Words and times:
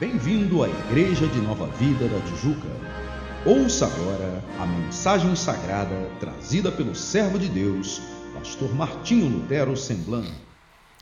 Bem-vindo 0.00 0.62
à 0.62 0.68
Igreja 0.68 1.26
de 1.26 1.40
Nova 1.40 1.66
Vida 1.76 2.06
da 2.06 2.20
Tijuca. 2.20 2.68
Ouça 3.44 3.84
agora 3.84 4.44
a 4.60 4.64
mensagem 4.64 5.34
sagrada 5.34 5.92
trazida 6.20 6.70
pelo 6.70 6.94
servo 6.94 7.36
de 7.36 7.48
Deus, 7.48 8.00
pastor 8.32 8.72
Martinho 8.72 9.26
Lutero 9.28 9.76
Semblan. 9.76 10.24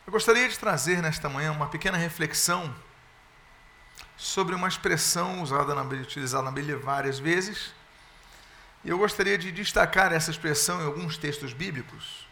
Eu 0.06 0.11
gostaria 0.11 0.48
de 0.48 0.59
trazer 0.59 1.03
nesta 1.03 1.29
manhã 1.29 1.53
uma 1.53 1.67
pequena 1.67 1.98
reflexão 1.98 2.74
sobre 4.17 4.54
uma 4.54 4.66
expressão 4.66 5.42
usada 5.42 5.74
na 5.74 5.82
utilizada 5.82 6.44
na 6.44 6.50
Bíblia 6.50 6.78
várias 6.78 7.18
vezes. 7.18 7.74
E 8.82 8.88
eu 8.88 8.96
gostaria 8.96 9.36
de 9.36 9.52
destacar 9.52 10.10
essa 10.10 10.30
expressão 10.30 10.80
em 10.80 10.86
alguns 10.86 11.18
textos 11.18 11.52
bíblicos. 11.52 12.25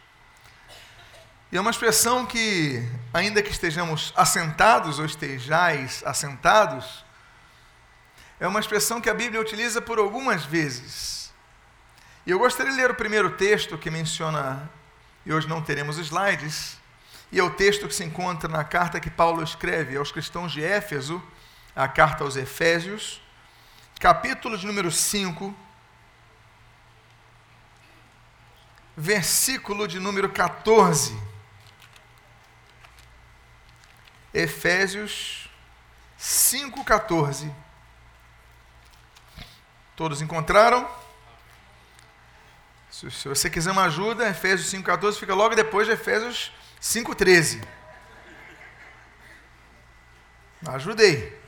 E 1.52 1.56
é 1.56 1.60
uma 1.60 1.70
expressão 1.70 2.26
que, 2.26 2.82
ainda 3.12 3.42
que 3.42 3.50
estejamos 3.50 4.12
assentados 4.16 4.98
ou 4.98 5.04
estejais 5.04 6.02
assentados, 6.04 7.04
é 8.40 8.48
uma 8.48 8.60
expressão 8.60 9.00
que 9.00 9.08
a 9.08 9.14
Bíblia 9.14 9.40
utiliza 9.40 9.80
por 9.80 9.98
algumas 9.98 10.44
vezes. 10.44 11.32
E 12.26 12.30
eu 12.30 12.38
gostaria 12.38 12.72
de 12.72 12.78
ler 12.78 12.90
o 12.90 12.94
primeiro 12.94 13.30
texto 13.30 13.78
que 13.78 13.90
menciona, 13.90 14.68
e 15.24 15.32
hoje 15.32 15.48
não 15.48 15.62
teremos 15.62 15.98
slides, 15.98 16.78
e 17.30 17.38
é 17.38 17.42
o 17.42 17.50
texto 17.50 17.86
que 17.86 17.94
se 17.94 18.04
encontra 18.04 18.48
na 18.48 18.64
carta 18.64 19.00
que 19.00 19.10
Paulo 19.10 19.42
escreve 19.42 19.96
aos 19.96 20.10
cristãos 20.10 20.52
de 20.52 20.62
Éfeso, 20.62 21.22
a 21.74 21.88
carta 21.88 22.24
aos 22.24 22.36
Efésios, 22.36 23.20
capítulo 23.98 24.56
de 24.56 24.66
número 24.66 24.90
5, 24.90 25.54
versículo 28.96 29.88
de 29.88 29.98
número 29.98 30.28
14. 30.28 31.16
Efésios 34.34 35.48
5,14. 36.18 37.54
Todos 39.94 40.20
encontraram? 40.20 40.90
Se, 42.90 43.08
se, 43.12 43.28
você 43.28 43.48
quiser 43.48 43.70
uma 43.70 43.84
ajuda, 43.84 44.28
Efésios 44.28 44.72
5,14 44.72 45.20
fica 45.20 45.34
logo 45.34 45.54
depois 45.54 45.86
de 45.86 45.92
Efésios 45.92 46.52
5,13. 46.82 47.64
Ajudei. 50.66 51.40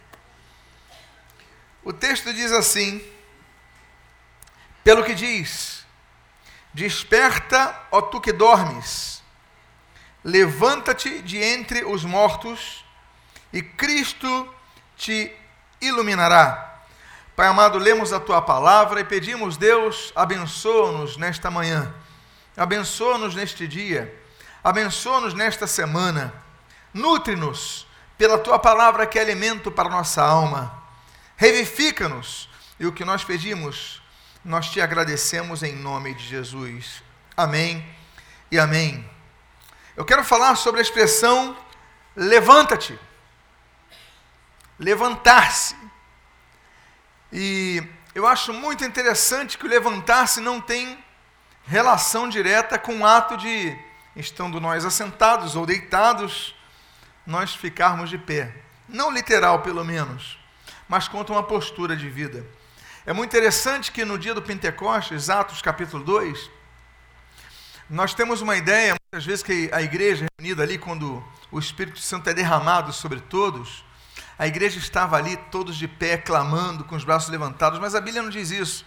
O 1.83 1.93
texto 1.93 2.33
diz 2.33 2.53
assim: 2.53 3.05
pelo 4.85 5.05
que 5.05 5.15
diz, 5.15 5.85
desperta, 6.73 7.81
ó 7.91 8.01
tu 8.01 8.21
que 8.21 8.33
dormes 8.33 9.17
Levanta-te 10.27 11.23
de 11.23 11.41
entre 11.41 11.85
os 11.85 12.05
mortos 12.05 12.85
e 13.53 13.63
Cristo 13.63 14.49
te 14.97 15.35
iluminará. 15.81 16.83
Pai 17.35 17.47
amado, 17.49 17.79
lemos 17.79 18.13
a 18.13 18.21
tua 18.21 18.41
palavra 18.41 19.01
e 19.01 19.05
pedimos, 19.05 19.57
Deus, 19.57 20.13
abençoa-nos 20.17 21.17
nesta 21.17 21.51
manhã, 21.51 21.95
abençoa-nos 22.57 23.35
neste 23.35 23.69
dia, 23.69 24.15
abençoa-nos 24.65 25.35
nesta 25.35 25.67
semana, 25.67 26.33
nutre-nos 26.95 27.87
pela 28.17 28.39
tua 28.39 28.59
palavra 28.59 29.07
que 29.07 29.19
é 29.19 29.23
alimento 29.23 29.71
para 29.71 29.91
nossa 29.91 30.23
alma, 30.23 30.83
revifica-nos 31.37 32.49
e 32.81 32.87
o 32.87 32.93
que 32.93 33.05
nós 33.05 33.23
pedimos, 33.23 34.03
nós 34.43 34.71
te 34.71 34.81
agradecemos 34.81 35.63
em 35.63 35.75
nome 35.75 36.15
de 36.15 36.27
Jesus. 36.27 37.03
Amém 37.37 37.85
e 38.51 38.59
amém. 38.59 39.05
Eu 39.95 40.05
quero 40.05 40.25
falar 40.25 40.57
sobre 40.57 40.81
a 40.81 40.83
expressão 40.83 41.57
levanta-te. 42.17 42.99
Levantar-se. 44.79 45.77
E 47.33 47.83
eu 48.15 48.27
acho 48.27 48.53
muito 48.53 48.85
interessante 48.85 49.59
que 49.59 49.67
o 49.67 49.69
levantar-se 49.69 50.41
não 50.41 50.61
tem 50.61 50.99
relação 51.67 52.29
direta 52.29 52.79
com 52.79 53.01
o 53.01 53.07
ato 53.07 53.37
de, 53.37 53.77
estando 54.15 54.61
nós 54.61 54.85
assentados 54.85 55.57
ou 55.57 55.67
deitados, 55.67 56.55
nós 57.27 57.55
ficarmos 57.55 58.09
de 58.09 58.19
pé. 58.19 58.55
Não 58.89 59.11
literal, 59.11 59.63
pelo 59.63 59.85
menos, 59.85 60.39
mas 60.89 61.09
conta 61.09 61.33
uma 61.33 61.43
postura 61.43 61.97
de 61.97 62.09
vida. 62.09 62.47
É 63.05 63.13
muito 63.13 63.31
interessante 63.31 63.91
que 63.91 64.05
no 64.05 64.19
dia 64.19 64.35
do 64.35 64.43
Pentecostes, 64.43 65.29
Atos 65.29 65.61
capítulo 65.61 66.05
2, 66.05 66.51
nós 67.89 68.15
temos 68.15 68.41
uma 68.41 68.57
ideia, 68.57 68.95
muitas 69.01 69.25
vezes, 69.25 69.43
que 69.43 69.71
a 69.73 69.81
igreja 69.81 70.25
é 70.25 70.29
reunida 70.41 70.63
ali, 70.63 70.79
quando 70.79 71.23
o 71.51 71.59
Espírito 71.59 72.01
Santo 72.01 72.29
é 72.29 72.35
derramado 72.35 72.93
sobre 72.93 73.21
todos, 73.21 73.85
a 74.39 74.47
igreja 74.47 74.79
estava 74.79 75.17
ali, 75.17 75.37
todos 75.51 75.77
de 75.77 75.89
pé, 75.89 76.19
clamando, 76.19 76.85
com 76.85 76.95
os 76.95 77.05
braços 77.05 77.31
levantados, 77.31 77.79
mas 77.79 77.95
a 77.95 78.01
Bíblia 78.01 78.23
não 78.23 78.31
diz 78.31 78.51
isso. 78.51 78.85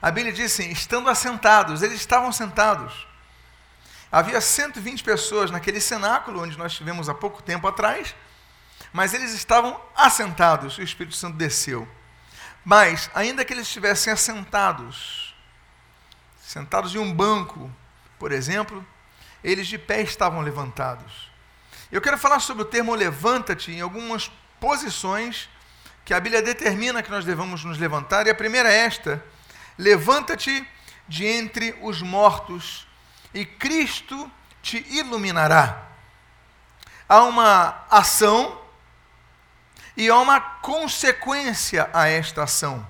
A 0.00 0.10
Bíblia 0.10 0.32
diz 0.32 0.52
assim: 0.52 0.70
estando 0.70 1.08
assentados, 1.08 1.82
eles 1.82 2.00
estavam 2.00 2.30
sentados. 2.30 3.06
Havia 4.12 4.40
120 4.40 5.02
pessoas 5.02 5.50
naquele 5.50 5.80
cenáculo, 5.80 6.42
onde 6.42 6.58
nós 6.58 6.72
estivemos 6.72 7.08
há 7.08 7.14
pouco 7.14 7.42
tempo 7.42 7.66
atrás, 7.66 8.14
mas 8.92 9.14
eles 9.14 9.32
estavam 9.32 9.80
assentados 9.96 10.74
e 10.74 10.82
o 10.82 10.84
Espírito 10.84 11.16
Santo 11.16 11.36
desceu. 11.36 11.88
Mas, 12.64 13.10
ainda 13.14 13.44
que 13.44 13.52
eles 13.52 13.66
estivessem 13.66 14.12
assentados, 14.12 15.34
sentados 16.40 16.94
em 16.94 16.98
um 16.98 17.12
banco, 17.12 17.70
por 18.18 18.30
exemplo, 18.30 18.86
eles 19.42 19.66
de 19.66 19.78
pé 19.78 20.02
estavam 20.02 20.42
levantados. 20.42 21.30
Eu 21.90 22.00
quero 22.00 22.16
falar 22.16 22.40
sobre 22.40 22.62
o 22.62 22.66
termo 22.66 22.94
levanta-te 22.94 23.72
em 23.72 23.80
algumas 23.80 24.30
posições 24.64 25.50
que 26.06 26.14
a 26.14 26.18
Bíblia 26.18 26.40
determina 26.40 27.02
que 27.02 27.10
nós 27.10 27.26
devamos 27.26 27.62
nos 27.64 27.76
levantar, 27.76 28.26
e 28.26 28.30
a 28.30 28.34
primeira 28.34 28.72
é 28.72 28.78
esta: 28.78 29.22
levanta-te 29.76 30.66
de 31.06 31.26
entre 31.26 31.78
os 31.82 32.00
mortos, 32.00 32.86
e 33.34 33.44
Cristo 33.44 34.30
te 34.62 34.78
iluminará. 34.88 35.82
Há 37.06 37.24
uma 37.24 37.84
ação 37.90 38.58
e 39.94 40.08
há 40.08 40.16
uma 40.16 40.40
consequência 40.40 41.90
a 41.92 42.08
esta 42.08 42.44
ação. 42.44 42.86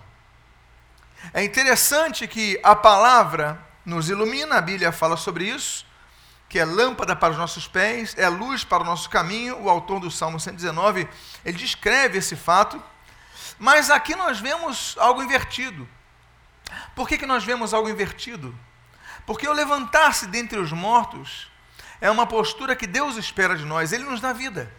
É 1.32 1.42
interessante 1.42 2.28
que 2.28 2.60
a 2.62 2.76
palavra 2.76 3.58
nos 3.84 4.08
ilumina, 4.08 4.58
a 4.58 4.60
Bíblia 4.60 4.92
fala 4.92 5.16
sobre 5.16 5.46
isso, 5.46 5.84
que 6.54 6.58
é 6.60 6.64
lâmpada 6.64 7.16
para 7.16 7.32
os 7.32 7.36
nossos 7.36 7.66
pés, 7.66 8.14
é 8.16 8.28
luz 8.28 8.62
para 8.62 8.84
o 8.84 8.86
nosso 8.86 9.10
caminho. 9.10 9.60
O 9.60 9.68
autor 9.68 9.98
do 9.98 10.08
Salmo 10.08 10.38
119, 10.38 11.08
ele 11.44 11.58
descreve 11.58 12.18
esse 12.18 12.36
fato, 12.36 12.80
mas 13.58 13.90
aqui 13.90 14.14
nós 14.14 14.38
vemos 14.38 14.94
algo 15.00 15.20
invertido. 15.20 15.88
Por 16.94 17.08
que, 17.08 17.18
que 17.18 17.26
nós 17.26 17.42
vemos 17.42 17.74
algo 17.74 17.88
invertido? 17.88 18.54
Porque 19.26 19.48
o 19.48 19.52
levantar-se 19.52 20.28
dentre 20.28 20.56
os 20.60 20.70
mortos 20.70 21.50
é 22.00 22.08
uma 22.08 22.24
postura 22.24 22.76
que 22.76 22.86
Deus 22.86 23.16
espera 23.16 23.56
de 23.56 23.64
nós, 23.64 23.92
Ele 23.92 24.04
nos 24.04 24.20
dá 24.20 24.32
vida. 24.32 24.72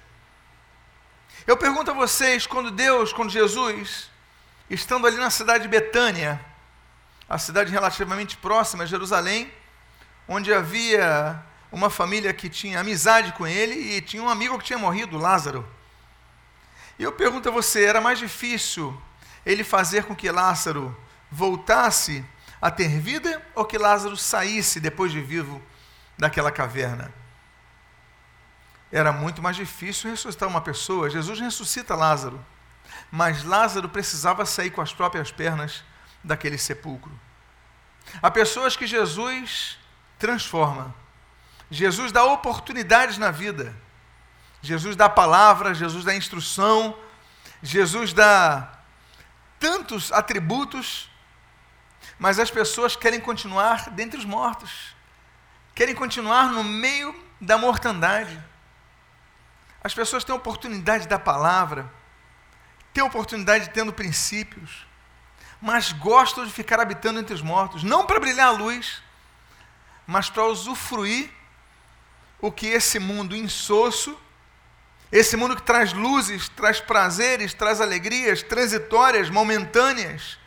Eu 1.45 1.57
pergunto 1.57 1.91
a 1.91 1.93
vocês, 1.93 2.47
quando 2.47 2.71
Deus, 2.71 3.11
quando 3.11 3.31
Jesus, 3.31 4.09
estando 4.69 5.07
ali 5.07 5.17
na 5.17 5.29
cidade 5.29 5.63
de 5.63 5.67
Betânia, 5.67 6.39
a 7.27 7.37
cidade 7.37 7.69
relativamente 7.69 8.37
próxima 8.37 8.85
a 8.85 8.87
Jerusalém, 8.87 9.51
onde 10.25 10.53
havia 10.53 11.43
uma 11.71 11.89
família 11.89 12.33
que 12.33 12.49
tinha 12.49 12.79
amizade 12.79 13.31
com 13.33 13.45
ele 13.45 13.75
e 13.75 14.01
tinha 14.01 14.21
um 14.21 14.29
amigo 14.29 14.57
que 14.57 14.65
tinha 14.65 14.79
morrido, 14.79 15.17
Lázaro. 15.17 15.67
E 16.97 17.03
eu 17.03 17.11
pergunto 17.11 17.49
a 17.49 17.51
você: 17.51 17.85
era 17.85 17.99
mais 17.99 18.19
difícil 18.19 18.99
ele 19.45 19.63
fazer 19.63 20.05
com 20.05 20.15
que 20.15 20.29
Lázaro 20.31 20.95
voltasse 21.31 22.25
a 22.61 22.71
ter 22.71 22.99
vida 22.99 23.45
ou 23.53 23.65
que 23.65 23.77
Lázaro 23.77 24.15
saísse 24.15 24.79
depois 24.79 25.11
de 25.11 25.21
vivo 25.21 25.61
daquela 26.17 26.51
caverna? 26.51 27.13
Era 28.91 29.11
muito 29.11 29.41
mais 29.41 29.55
difícil 29.55 30.09
ressuscitar 30.09 30.47
uma 30.47 30.61
pessoa. 30.61 31.09
Jesus 31.09 31.39
ressuscita 31.39 31.95
Lázaro, 31.95 32.43
mas 33.11 33.43
Lázaro 33.43 33.89
precisava 33.89 34.45
sair 34.45 34.69
com 34.69 34.81
as 34.81 34.93
próprias 34.93 35.31
pernas 35.31 35.83
daquele 36.23 36.57
sepulcro. 36.57 37.11
Há 38.21 38.31
pessoas 38.31 38.75
que 38.75 38.87
Jesus 38.87 39.77
transforma. 40.17 40.93
Jesus 41.69 42.11
dá 42.11 42.23
oportunidades 42.23 43.17
na 43.17 43.31
vida. 43.31 43.75
Jesus 44.61 44.95
dá 44.95 45.07
palavra, 45.07 45.73
Jesus 45.73 46.03
dá 46.03 46.15
instrução, 46.15 46.97
Jesus 47.61 48.13
dá 48.13 48.79
tantos 49.59 50.11
atributos, 50.11 51.09
mas 52.17 52.39
as 52.39 52.49
pessoas 52.49 52.95
querem 52.95 53.19
continuar 53.19 53.89
dentre 53.91 54.17
os 54.19 54.25
mortos, 54.25 54.95
querem 55.73 55.93
continuar 55.93 56.49
no 56.49 56.63
meio 56.63 57.15
da 57.39 57.57
mortandade. 57.57 58.41
As 59.83 59.93
pessoas 59.93 60.23
têm 60.23 60.35
oportunidade 60.35 61.07
da 61.07 61.19
palavra, 61.19 61.91
têm 62.93 63.03
oportunidade 63.03 63.65
de 63.65 63.69
tendo 63.71 63.93
princípios, 63.93 64.85
mas 65.61 65.91
gostam 65.91 66.45
de 66.45 66.51
ficar 66.51 66.79
habitando 66.79 67.19
entre 67.19 67.33
os 67.33 67.41
mortos, 67.41 67.83
não 67.83 68.05
para 68.05 68.19
brilhar 68.19 68.47
a 68.47 68.51
luz, 68.51 69.01
mas 70.07 70.29
para 70.29 70.45
usufruir 70.45 71.31
o 72.45 72.51
que 72.51 72.67
esse 72.67 72.99
mundo 72.99 73.35
insosso 73.35 74.17
Esse 75.11 75.37
mundo 75.37 75.55
que 75.55 75.61
traz 75.61 75.93
luzes, 75.93 76.49
traz 76.49 76.81
prazeres, 76.81 77.53
traz 77.53 77.79
alegrias 77.79 78.43
transitórias, 78.43 79.29
momentâneas, 79.29 80.37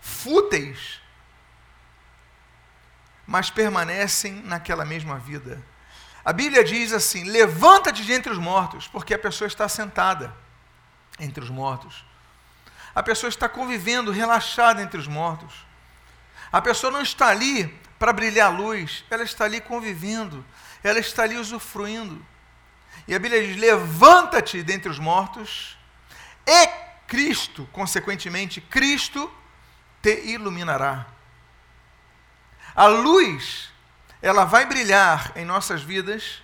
fúteis, 0.00 1.00
mas 3.26 3.50
permanecem 3.50 4.34
naquela 4.44 4.84
mesma 4.84 5.18
vida. 5.18 5.60
A 6.24 6.32
Bíblia 6.32 6.62
diz 6.62 6.92
assim: 6.92 7.24
levanta-te 7.24 8.04
de 8.04 8.12
entre 8.12 8.30
os 8.30 8.38
mortos, 8.38 8.86
porque 8.86 9.14
a 9.14 9.18
pessoa 9.18 9.48
está 9.48 9.68
sentada 9.68 10.34
entre 11.18 11.42
os 11.42 11.50
mortos. 11.50 12.04
A 12.94 13.02
pessoa 13.02 13.28
está 13.28 13.48
convivendo, 13.48 14.12
relaxada 14.12 14.80
entre 14.80 15.00
os 15.00 15.08
mortos. 15.08 15.52
A 16.52 16.60
pessoa 16.62 16.92
não 16.92 17.02
está 17.02 17.28
ali 17.28 17.66
para 17.98 18.12
brilhar 18.12 18.52
a 18.52 18.56
luz, 18.56 19.04
ela 19.10 19.24
está 19.24 19.44
ali 19.44 19.60
convivendo, 19.60 20.44
ela 20.84 20.98
está 20.98 21.24
ali 21.24 21.36
usufruindo. 21.36 22.24
E 23.08 23.14
a 23.14 23.18
Bíblia 23.18 23.44
diz: 23.44 23.56
levanta-te 23.56 24.62
dentre 24.62 24.90
os 24.90 24.98
mortos, 24.98 25.76
e 26.46 26.66
Cristo, 27.06 27.68
consequentemente, 27.72 28.60
Cristo 28.60 29.32
te 30.02 30.26
iluminará. 30.26 31.06
A 32.74 32.86
luz, 32.86 33.70
ela 34.20 34.44
vai 34.44 34.66
brilhar 34.66 35.32
em 35.36 35.44
nossas 35.44 35.82
vidas 35.82 36.42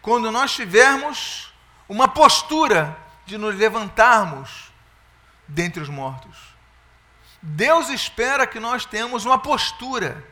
quando 0.00 0.30
nós 0.30 0.54
tivermos 0.54 1.52
uma 1.88 2.08
postura 2.08 2.96
de 3.26 3.36
nos 3.36 3.54
levantarmos 3.54 4.72
dentre 5.46 5.82
os 5.82 5.88
mortos. 5.88 6.36
Deus 7.40 7.88
espera 7.88 8.46
que 8.46 8.58
nós 8.58 8.84
tenhamos 8.84 9.24
uma 9.24 9.38
postura, 9.38 10.26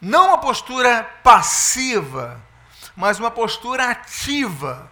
não 0.00 0.28
uma 0.28 0.38
postura 0.38 1.02
passiva, 1.22 2.42
mas 2.94 3.18
uma 3.18 3.30
postura 3.30 3.90
ativa. 3.90 4.90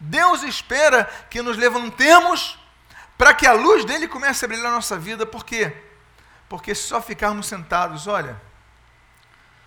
Deus 0.00 0.42
espera 0.42 1.04
que 1.30 1.42
nos 1.42 1.56
levantemos 1.56 2.58
para 3.16 3.34
que 3.34 3.46
a 3.46 3.52
luz 3.52 3.84
dele 3.84 4.06
comece 4.06 4.44
a 4.44 4.48
brilhar 4.48 4.68
na 4.68 4.76
nossa 4.76 4.96
vida, 4.96 5.26
por 5.26 5.44
quê? 5.44 5.76
Porque 6.48 6.74
se 6.74 6.82
só 6.82 7.02
ficarmos 7.02 7.46
sentados, 7.46 8.06
olha, 8.06 8.40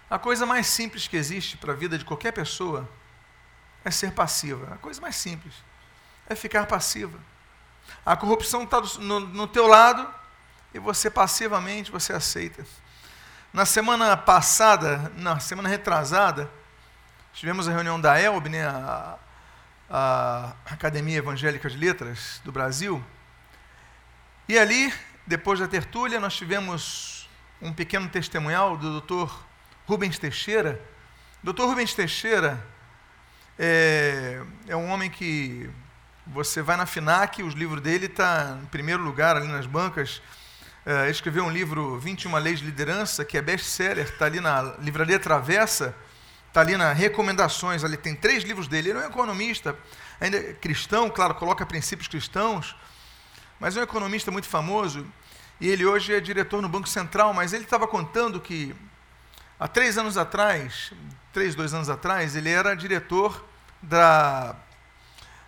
a 0.09 0.17
coisa 0.17 0.45
mais 0.45 0.67
simples 0.67 1.07
que 1.07 1.17
existe 1.17 1.57
para 1.57 1.73
a 1.73 1.75
vida 1.75 1.97
de 1.97 2.05
qualquer 2.05 2.31
pessoa 2.31 2.89
é 3.83 3.91
ser 3.91 4.11
passiva. 4.13 4.73
A 4.73 4.77
coisa 4.77 5.01
mais 5.01 5.15
simples 5.15 5.53
é 6.27 6.35
ficar 6.35 6.65
passiva. 6.65 7.19
A 8.05 8.15
corrupção 8.15 8.63
está 8.63 8.81
no, 8.99 9.19
no 9.19 9.47
teu 9.47 9.67
lado 9.67 10.07
e 10.73 10.79
você 10.79 11.09
passivamente 11.09 11.91
você 11.91 12.13
aceita. 12.13 12.65
Na 13.53 13.65
semana 13.65 14.15
passada, 14.15 15.11
na 15.17 15.37
semana 15.41 15.67
retrasada, 15.67 16.49
tivemos 17.33 17.67
a 17.67 17.71
reunião 17.73 17.99
da 17.99 18.17
ELB, 18.17 18.47
né, 18.47 18.65
a, 18.65 19.17
a 19.89 20.53
Academia 20.67 21.17
Evangélica 21.17 21.69
de 21.69 21.75
Letras 21.77 22.39
do 22.45 22.51
Brasil, 22.53 23.03
e 24.47 24.57
ali, 24.57 24.93
depois 25.27 25.59
da 25.59 25.67
tertúlia, 25.67 26.17
nós 26.17 26.33
tivemos 26.33 27.29
um 27.61 27.73
pequeno 27.73 28.07
testemunhal 28.07 28.77
do 28.77 29.01
Dr. 29.01 29.29
Rubens 29.85 30.17
Teixeira. 30.17 30.81
Dr. 31.43 31.63
Rubens 31.63 31.93
Teixeira 31.93 32.65
é, 33.59 34.41
é 34.65 34.75
um 34.77 34.89
homem 34.89 35.09
que 35.09 35.69
você 36.25 36.61
vai 36.61 36.77
na 36.77 36.85
FINAC, 36.85 37.43
os 37.43 37.53
livros 37.53 37.81
dele 37.81 38.05
estão 38.05 38.25
tá 38.25 38.59
em 38.63 38.65
primeiro 38.67 39.03
lugar 39.03 39.35
ali 39.35 39.47
nas 39.47 39.65
bancas. 39.65 40.21
É, 40.83 41.09
escreveu 41.11 41.43
um 41.45 41.49
livro, 41.51 41.99
21 41.99 42.35
Leis 42.37 42.59
de 42.59 42.65
Liderança, 42.65 43.23
que 43.23 43.37
é 43.37 43.41
best-seller, 43.41 44.05
está 44.05 44.25
ali 44.25 44.39
na 44.39 44.61
Livraria 44.79 45.19
Travessa, 45.19 45.95
está 46.47 46.61
ali 46.61 46.75
nas 46.75 46.97
recomendações, 46.97 47.83
ali 47.83 47.95
tem 47.95 48.15
três 48.15 48.43
livros 48.43 48.67
dele. 48.67 48.89
Ele 48.89 48.97
é 48.97 49.01
um 49.03 49.09
economista, 49.09 49.77
ainda 50.19 50.37
é 50.37 50.53
cristão, 50.53 51.07
claro, 51.07 51.35
coloca 51.35 51.63
princípios 51.67 52.07
cristãos, 52.07 52.75
mas 53.59 53.77
é 53.77 53.79
um 53.79 53.83
economista 53.83 54.31
muito 54.31 54.47
famoso, 54.47 55.05
e 55.59 55.69
ele 55.69 55.85
hoje 55.85 56.15
é 56.15 56.19
diretor 56.19 56.63
no 56.63 56.67
Banco 56.67 56.89
Central, 56.89 57.31
mas 57.31 57.53
ele 57.53 57.63
estava 57.63 57.87
contando 57.87 58.41
que 58.41 58.75
há 59.59 59.67
três 59.67 59.99
anos 59.99 60.17
atrás, 60.17 60.91
três, 61.31 61.53
dois 61.53 61.75
anos 61.75 61.89
atrás, 61.89 62.35
ele 62.35 62.49
era 62.49 62.75
diretor 62.75 63.45
da 63.83 64.55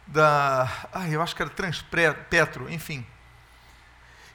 da. 0.06 0.70
Ah, 0.92 1.10
eu 1.10 1.22
acho 1.22 1.36
que 1.36 1.42
era 1.42 1.50
Transpetro, 1.50 2.72
enfim. 2.72 3.06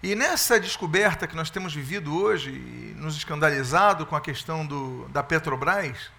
E 0.03 0.15
nessa 0.15 0.61
descoberta 0.61 1.27
que 1.27 1.35
nós 1.35 1.50
temos 1.50 1.75
vivido 1.75 2.17
hoje, 2.17 2.50
e 2.50 2.95
nos 2.97 3.17
escandalizado 3.17 4.06
com 4.06 4.15
a 4.15 4.21
questão 4.21 4.65
do, 4.65 5.09
da 5.09 5.23
Petrobras, 5.23 6.11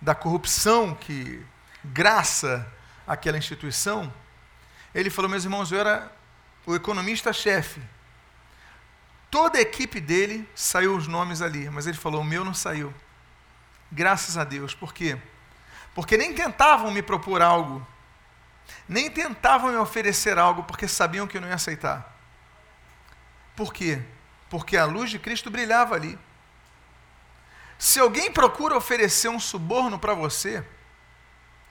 da 0.00 0.14
corrupção 0.14 0.94
que 0.94 1.44
graça 1.84 2.66
aquela 3.06 3.38
instituição, 3.38 4.12
ele 4.94 5.10
falou: 5.10 5.30
meus 5.30 5.44
irmãos, 5.44 5.70
eu 5.70 5.78
era 5.78 6.10
o 6.66 6.74
economista-chefe. 6.74 7.80
Toda 9.30 9.58
a 9.58 9.62
equipe 9.62 10.00
dele 10.00 10.48
saiu 10.54 10.96
os 10.96 11.06
nomes 11.06 11.40
ali, 11.40 11.70
mas 11.70 11.86
ele 11.86 11.96
falou: 11.96 12.22
o 12.22 12.24
meu 12.24 12.44
não 12.44 12.54
saiu. 12.54 12.92
Graças 13.92 14.36
a 14.36 14.44
Deus. 14.44 14.74
Por 14.74 14.92
quê? 14.92 15.16
Porque 15.94 16.16
nem 16.16 16.34
tentavam 16.34 16.90
me 16.90 17.02
propor 17.02 17.40
algo 17.40 17.86
nem 18.88 19.10
tentavam 19.10 19.70
me 19.70 19.76
oferecer 19.76 20.38
algo 20.38 20.62
porque 20.64 20.88
sabiam 20.88 21.26
que 21.26 21.36
eu 21.36 21.40
não 21.40 21.48
ia 21.48 21.54
aceitar. 21.54 22.19
Por 23.60 23.74
quê? 23.74 24.00
Porque 24.48 24.74
a 24.74 24.86
luz 24.86 25.10
de 25.10 25.18
Cristo 25.18 25.50
brilhava 25.50 25.94
ali. 25.94 26.18
Se 27.78 28.00
alguém 28.00 28.32
procura 28.32 28.74
oferecer 28.74 29.28
um 29.28 29.38
suborno 29.38 29.98
para 29.98 30.14
você, 30.14 30.64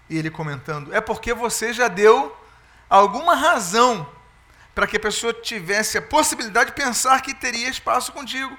e 0.08 0.16
ele 0.16 0.30
comentando, 0.30 0.94
é 0.94 1.02
porque 1.02 1.34
você 1.34 1.74
já 1.74 1.88
deu 1.88 2.38
alguma 2.88 3.34
razão 3.34 4.08
para 4.76 4.86
que 4.86 4.98
a 4.98 5.00
pessoa 5.00 5.34
tivesse 5.34 5.98
a 5.98 6.02
possibilidade 6.04 6.70
de 6.70 6.76
pensar 6.76 7.24
que 7.24 7.34
teria 7.34 7.68
espaço 7.68 8.12
contigo. 8.12 8.56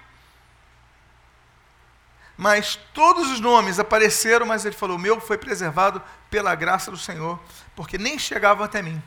Mas 2.36 2.74
todos 2.92 3.30
os 3.30 3.38
nomes 3.38 3.78
apareceram, 3.78 4.44
mas 4.44 4.64
ele 4.64 4.74
falou: 4.74 4.96
o 4.96 5.00
meu 5.00 5.20
foi 5.20 5.38
preservado 5.38 6.02
pela 6.28 6.52
graça 6.56 6.90
do 6.90 6.98
Senhor, 6.98 7.38
porque 7.76 7.96
nem 7.96 8.18
chegavam 8.18 8.64
até 8.64 8.82
mim, 8.82 9.00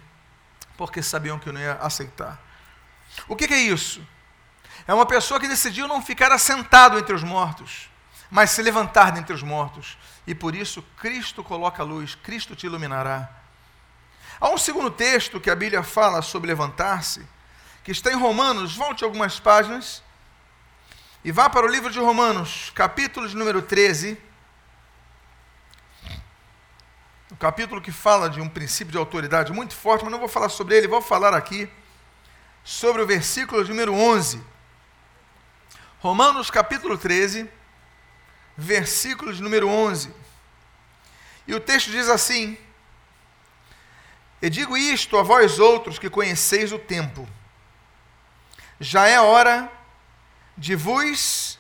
porque 0.78 1.04
sabiam 1.04 1.38
que 1.38 1.50
eu 1.50 1.52
não 1.52 1.60
ia 1.60 1.74
aceitar. 1.74 2.42
O 3.28 3.36
que, 3.36 3.50
que 3.50 3.54
é 3.54 3.60
isso? 3.60 4.13
É 4.88 4.94
uma 4.94 5.06
pessoa 5.06 5.40
que 5.40 5.48
decidiu 5.48 5.88
não 5.88 6.02
ficar 6.02 6.32
assentado 6.32 7.00
entre 7.00 7.14
os 7.14 7.24
mortos, 7.24 7.90
mas 8.30 8.52
se 8.52 8.62
levantar 8.62 9.12
dentre 9.12 9.34
os 9.34 9.44
mortos. 9.44 9.98
E 10.28 10.36
por 10.36 10.56
isso 10.56 10.84
Cristo 10.98 11.44
coloca 11.44 11.82
a 11.82 11.86
luz, 11.86 12.16
Cristo 12.16 12.56
te 12.56 12.66
iluminará. 12.66 13.30
Há 14.40 14.50
um 14.50 14.58
segundo 14.58 14.92
texto 14.92 15.40
que 15.40 15.50
a 15.50 15.56
Bíblia 15.56 15.84
fala 15.84 16.22
sobre 16.22 16.48
levantar-se, 16.48 17.26
que 17.84 17.92
está 17.92 18.12
em 18.12 18.18
Romanos, 18.18 18.76
volte 18.76 19.04
algumas 19.04 19.40
páginas, 19.40 20.04
e 21.24 21.32
vá 21.32 21.50
para 21.50 21.66
o 21.66 21.70
livro 21.70 21.90
de 21.90 22.00
Romanos, 22.00 22.72
capítulo 22.76 23.28
de 23.28 23.36
número 23.38 23.62
13. 23.62 24.18
Um 27.32 27.36
capítulo 27.38 27.82
que 27.82 27.92
fala 27.92 28.30
de 28.30 28.42
um 28.42 28.50
princípio 28.50 28.92
de 28.92 28.98
autoridade 28.98 29.54
muito 29.54 29.74
forte, 29.76 30.04
mas 30.04 30.12
não 30.12 30.20
vou 30.20 30.28
falar 30.28 30.50
sobre 30.50 30.76
ele, 30.76 30.88
vou 30.88 31.02
falar 31.02 31.34
aqui 31.34 31.70
sobre 32.64 33.02
o 33.02 33.08
versículo 33.08 33.64
de 33.64 33.70
número 33.70 33.94
11. 33.94 34.53
Romanos 36.04 36.52
capítulo 36.52 36.98
13, 36.98 37.50
versículo 38.58 39.34
de 39.34 39.42
número 39.42 39.70
11. 39.70 40.14
E 41.48 41.56
o 41.56 41.62
texto 41.62 41.92
diz 41.92 42.10
assim: 42.10 42.58
E 44.42 44.50
digo 44.50 44.76
isto 44.76 45.18
a 45.18 45.24
vós 45.24 45.60
outros 45.60 45.98
que 45.98 46.10
conheceis 46.10 46.74
o 46.74 46.78
tempo. 46.78 47.26
Já 48.82 49.08
é 49.08 49.18
hora 49.22 49.72
de 50.58 50.76
vos 50.76 51.58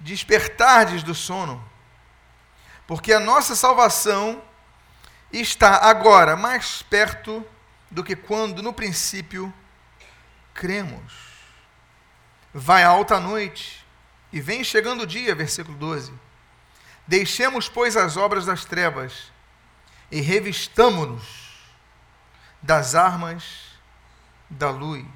despertardes 0.00 1.04
do 1.04 1.14
sono, 1.14 1.64
porque 2.84 3.12
a 3.12 3.20
nossa 3.20 3.54
salvação 3.54 4.42
está 5.32 5.88
agora 5.88 6.34
mais 6.34 6.82
perto 6.82 7.46
do 7.88 8.02
que 8.02 8.16
quando 8.16 8.60
no 8.60 8.72
princípio 8.72 9.54
cremos. 10.52 11.27
Vai 12.60 12.82
alta 12.82 13.14
a 13.14 13.20
noite 13.20 13.86
e 14.32 14.40
vem 14.40 14.64
chegando 14.64 15.04
o 15.04 15.06
dia, 15.06 15.32
versículo 15.32 15.78
12. 15.78 16.12
Deixemos, 17.06 17.68
pois, 17.68 17.96
as 17.96 18.16
obras 18.16 18.46
das 18.46 18.64
trevas 18.64 19.30
e 20.10 20.20
revistamo-nos 20.20 21.22
das 22.60 22.96
armas 22.96 23.44
da 24.50 24.70
luz. 24.70 25.06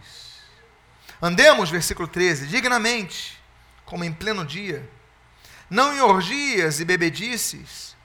Andemos, 1.20 1.68
versículo 1.68 2.06
13, 2.06 2.46
dignamente, 2.46 3.36
como 3.84 4.04
em 4.04 4.12
pleno 4.12 4.46
dia, 4.46 4.88
não 5.68 5.92
em 5.92 6.00
orgias 6.00 6.78
e 6.78 6.84
bebedices, 6.84 7.96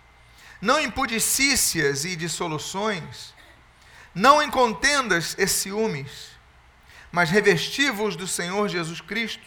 não 0.59 0.79
em 0.79 0.89
pudicícias 0.89 2.05
e 2.05 2.15
dissoluções, 2.15 3.35
não 4.15 4.41
em 4.41 4.49
contendas 4.49 5.35
e 5.37 5.47
ciúmes, 5.47 6.36
mas 7.11 7.29
revesti-vos 7.29 8.15
do 8.15 8.27
Senhor 8.27 8.67
Jesus 8.67 9.01
Cristo, 9.01 9.43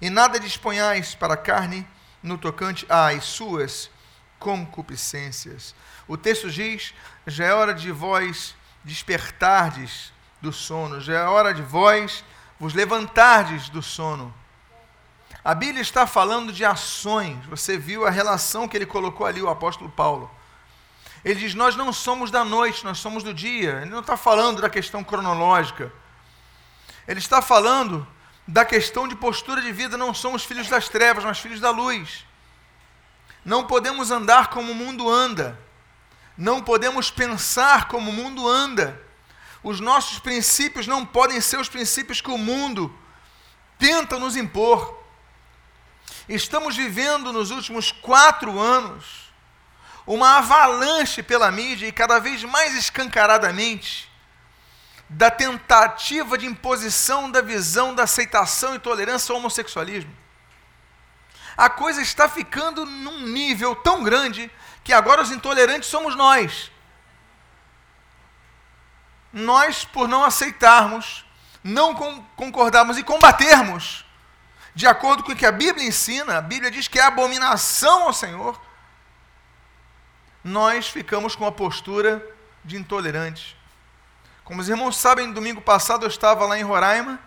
e 0.00 0.08
nada 0.08 0.38
disponhais 0.38 1.14
para 1.14 1.34
a 1.34 1.36
carne 1.36 1.86
no 2.22 2.38
tocante 2.38 2.86
às 2.88 3.24
suas 3.24 3.90
concupiscências. 4.38 5.74
O 6.06 6.16
texto 6.16 6.50
diz: 6.50 6.94
já 7.26 7.46
é 7.46 7.52
hora 7.52 7.74
de 7.74 7.90
vós 7.90 8.54
despertardes 8.84 10.12
do 10.40 10.52
sono, 10.52 11.00
já 11.00 11.20
é 11.20 11.24
hora 11.24 11.52
de 11.52 11.62
vós 11.62 12.24
vos 12.58 12.74
levantardes 12.74 13.68
do 13.68 13.82
sono. 13.82 14.34
A 15.44 15.54
Bíblia 15.54 15.80
está 15.80 16.06
falando 16.06 16.52
de 16.52 16.64
ações. 16.64 17.44
Você 17.46 17.78
viu 17.78 18.06
a 18.06 18.10
relação 18.10 18.68
que 18.68 18.76
ele 18.76 18.86
colocou 18.86 19.26
ali, 19.26 19.40
o 19.40 19.48
apóstolo 19.48 19.88
Paulo. 19.90 20.30
Ele 21.24 21.40
diz: 21.40 21.54
Nós 21.54 21.76
não 21.76 21.92
somos 21.92 22.30
da 22.30 22.44
noite, 22.44 22.84
nós 22.84 22.98
somos 22.98 23.22
do 23.22 23.32
dia. 23.32 23.80
Ele 23.82 23.90
não 23.90 24.00
está 24.00 24.16
falando 24.16 24.60
da 24.60 24.68
questão 24.68 25.02
cronológica. 25.02 25.92
Ele 27.08 27.18
está 27.18 27.40
falando 27.40 28.06
da 28.46 28.66
questão 28.66 29.08
de 29.08 29.16
postura 29.16 29.62
de 29.62 29.72
vida. 29.72 29.96
Não 29.96 30.12
somos 30.12 30.44
filhos 30.44 30.68
das 30.68 30.90
trevas, 30.90 31.24
mas 31.24 31.38
filhos 31.38 31.58
da 31.58 31.70
luz. 31.70 32.26
Não 33.42 33.66
podemos 33.66 34.10
andar 34.10 34.50
como 34.50 34.72
o 34.72 34.74
mundo 34.74 35.08
anda. 35.08 35.58
Não 36.36 36.62
podemos 36.62 37.10
pensar 37.10 37.88
como 37.88 38.10
o 38.10 38.14
mundo 38.14 38.46
anda. 38.46 39.00
Os 39.62 39.80
nossos 39.80 40.18
princípios 40.18 40.86
não 40.86 41.04
podem 41.04 41.40
ser 41.40 41.58
os 41.58 41.68
princípios 41.68 42.20
que 42.20 42.30
o 42.30 42.36
mundo 42.36 42.94
tenta 43.78 44.18
nos 44.18 44.36
impor. 44.36 45.02
Estamos 46.28 46.76
vivendo 46.76 47.32
nos 47.32 47.50
últimos 47.50 47.90
quatro 47.90 48.60
anos 48.60 49.32
uma 50.06 50.38
avalanche 50.38 51.22
pela 51.22 51.50
mídia 51.50 51.86
e 51.86 51.92
cada 51.92 52.18
vez 52.18 52.44
mais 52.44 52.74
escancaradamente 52.74 54.07
da 55.08 55.30
tentativa 55.30 56.36
de 56.36 56.46
imposição 56.46 57.30
da 57.30 57.40
visão 57.40 57.94
da 57.94 58.04
aceitação 58.04 58.74
e 58.74 58.78
tolerância 58.78 59.32
ao 59.32 59.38
homossexualismo. 59.38 60.14
A 61.56 61.68
coisa 61.68 62.00
está 62.02 62.28
ficando 62.28 62.84
num 62.84 63.20
nível 63.20 63.74
tão 63.74 64.04
grande 64.04 64.50
que 64.84 64.92
agora 64.92 65.22
os 65.22 65.30
intolerantes 65.30 65.88
somos 65.88 66.14
nós. 66.14 66.70
Nós, 69.32 69.84
por 69.84 70.06
não 70.06 70.24
aceitarmos, 70.24 71.24
não 71.64 71.94
concordarmos 72.36 72.96
e 72.96 73.02
combatermos 73.02 74.04
de 74.78 74.86
acordo 74.86 75.24
com 75.24 75.32
o 75.32 75.36
que 75.36 75.44
a 75.44 75.50
Bíblia 75.50 75.84
ensina, 75.84 76.38
a 76.38 76.40
Bíblia 76.40 76.70
diz 76.70 76.86
que 76.86 77.00
é 77.00 77.02
abominação 77.02 78.04
ao 78.04 78.12
Senhor, 78.12 78.60
nós 80.44 80.86
ficamos 80.86 81.34
com 81.34 81.44
a 81.44 81.50
postura 81.50 82.24
de 82.64 82.76
intolerantes. 82.76 83.56
Como 84.48 84.62
os 84.62 84.68
irmãos 84.70 84.96
sabem, 84.96 85.30
domingo 85.30 85.60
passado 85.60 86.06
eu 86.06 86.08
estava 86.08 86.46
lá 86.46 86.58
em 86.58 86.62
Roraima, 86.62 87.20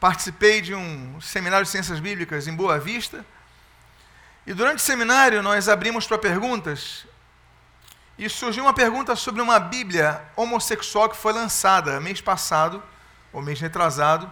participei 0.00 0.60
de 0.60 0.74
um 0.74 1.20
seminário 1.20 1.64
de 1.64 1.70
ciências 1.70 2.00
bíblicas 2.00 2.48
em 2.48 2.52
Boa 2.52 2.76
Vista, 2.76 3.24
e 4.44 4.52
durante 4.52 4.78
o 4.78 4.82
seminário 4.82 5.44
nós 5.44 5.68
abrimos 5.68 6.08
para 6.08 6.18
perguntas, 6.18 7.06
e 8.18 8.28
surgiu 8.28 8.64
uma 8.64 8.74
pergunta 8.74 9.14
sobre 9.14 9.40
uma 9.40 9.60
Bíblia 9.60 10.24
homossexual 10.34 11.08
que 11.08 11.16
foi 11.16 11.32
lançada 11.32 12.00
mês 12.00 12.20
passado, 12.20 12.82
ou 13.32 13.40
mês 13.40 13.60
retrasado, 13.60 14.28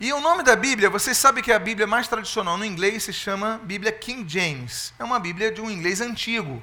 e 0.00 0.10
o 0.10 0.22
nome 0.22 0.42
da 0.42 0.56
Bíblia, 0.56 0.88
vocês 0.88 1.18
sabem 1.18 1.44
que 1.44 1.52
a 1.52 1.58
Bíblia 1.58 1.86
mais 1.86 2.08
tradicional 2.08 2.56
no 2.56 2.64
inglês 2.64 3.02
se 3.02 3.12
chama 3.12 3.60
Bíblia 3.64 3.92
King 3.92 4.26
James. 4.26 4.94
É 4.98 5.04
uma 5.04 5.20
Bíblia 5.20 5.52
de 5.52 5.60
um 5.60 5.70
inglês 5.70 6.00
antigo, 6.00 6.62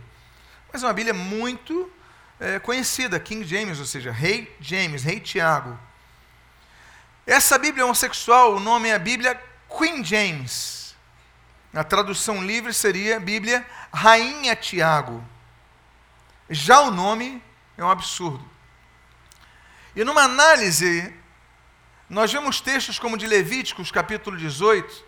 mas 0.73 0.81
é 0.81 0.87
uma 0.87 0.93
Bíblia 0.93 1.13
muito 1.13 1.91
é, 2.39 2.59
conhecida, 2.59 3.19
King 3.19 3.45
James, 3.45 3.79
ou 3.79 3.85
seja, 3.85 4.11
Rei 4.11 4.55
James, 4.59 5.03
Rei 5.03 5.19
Tiago. 5.19 5.77
Essa 7.25 7.57
Bíblia 7.57 7.85
homossexual, 7.85 8.55
o 8.55 8.59
nome 8.59 8.89
é 8.89 8.95
a 8.95 8.99
Bíblia 8.99 9.39
Queen 9.77 10.03
James. 10.03 10.95
A 11.73 11.83
tradução 11.83 12.43
livre 12.43 12.73
seria 12.73 13.19
Bíblia 13.19 13.65
Rainha 13.93 14.55
Tiago. 14.55 15.23
Já 16.49 16.81
o 16.81 16.91
nome 16.91 17.43
é 17.77 17.83
um 17.83 17.89
absurdo. 17.89 18.43
E 19.95 20.03
numa 20.03 20.23
análise 20.23 21.13
nós 22.09 22.31
vemos 22.31 22.61
textos 22.61 22.97
como 22.97 23.17
de 23.17 23.27
Levíticos, 23.27 23.91
capítulo 23.91 24.37
18, 24.37 25.05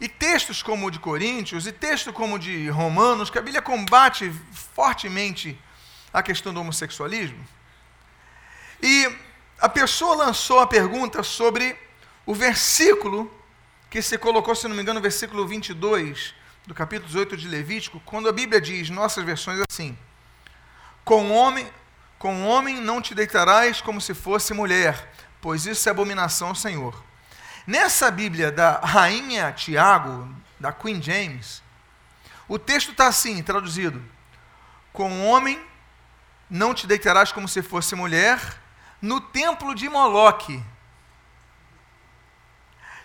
e 0.00 0.08
textos 0.08 0.62
como 0.62 0.86
o 0.86 0.90
de 0.90 0.98
Coríntios, 0.98 1.66
e 1.66 1.72
texto 1.72 2.12
como 2.12 2.36
o 2.36 2.38
de 2.38 2.70
Romanos, 2.70 3.28
que 3.28 3.38
a 3.38 3.42
Bíblia 3.42 3.60
combate 3.60 4.32
fortemente 4.74 5.60
a 6.12 6.22
questão 6.22 6.52
do 6.52 6.60
homossexualismo. 6.60 7.44
E 8.82 9.12
a 9.60 9.68
pessoa 9.68 10.14
lançou 10.14 10.60
a 10.60 10.66
pergunta 10.66 11.22
sobre 11.22 11.76
o 12.24 12.34
versículo 12.34 13.32
que 13.90 14.02
se 14.02 14.18
colocou, 14.18 14.54
se 14.54 14.68
não 14.68 14.76
me 14.76 14.82
engano, 14.82 14.98
no 14.98 15.02
versículo 15.02 15.46
22 15.46 16.34
do 16.66 16.74
capítulo 16.74 17.06
18 17.06 17.36
de 17.36 17.48
Levítico, 17.48 18.00
quando 18.04 18.28
a 18.28 18.32
Bíblia 18.32 18.60
diz, 18.60 18.90
nossas 18.90 19.24
versões 19.24 19.60
assim: 19.68 19.96
Com 21.04 21.30
homem, 21.32 21.66
com 22.18 22.46
homem 22.46 22.80
não 22.80 23.00
te 23.00 23.14
deitarás 23.14 23.80
como 23.80 24.00
se 24.00 24.12
fosse 24.12 24.52
mulher, 24.52 25.12
pois 25.40 25.66
isso 25.66 25.88
é 25.88 25.90
abominação 25.90 26.48
ao 26.48 26.54
Senhor. 26.54 27.02
Nessa 27.66 28.10
Bíblia 28.10 28.52
da 28.52 28.78
Rainha 28.80 29.52
Tiago, 29.52 30.28
da 30.60 30.72
Queen 30.72 31.02
James, 31.02 31.62
o 32.46 32.58
texto 32.58 32.92
está 32.92 33.06
assim, 33.06 33.42
traduzido: 33.42 34.02
Com 34.92 35.26
homem 35.26 35.58
não 36.48 36.74
te 36.74 36.86
deitarás 36.86 37.32
como 37.32 37.48
se 37.48 37.62
fosse 37.62 37.94
mulher, 37.94 38.40
no 39.00 39.20
templo 39.20 39.74
de 39.74 39.88
Moloque. 39.88 40.62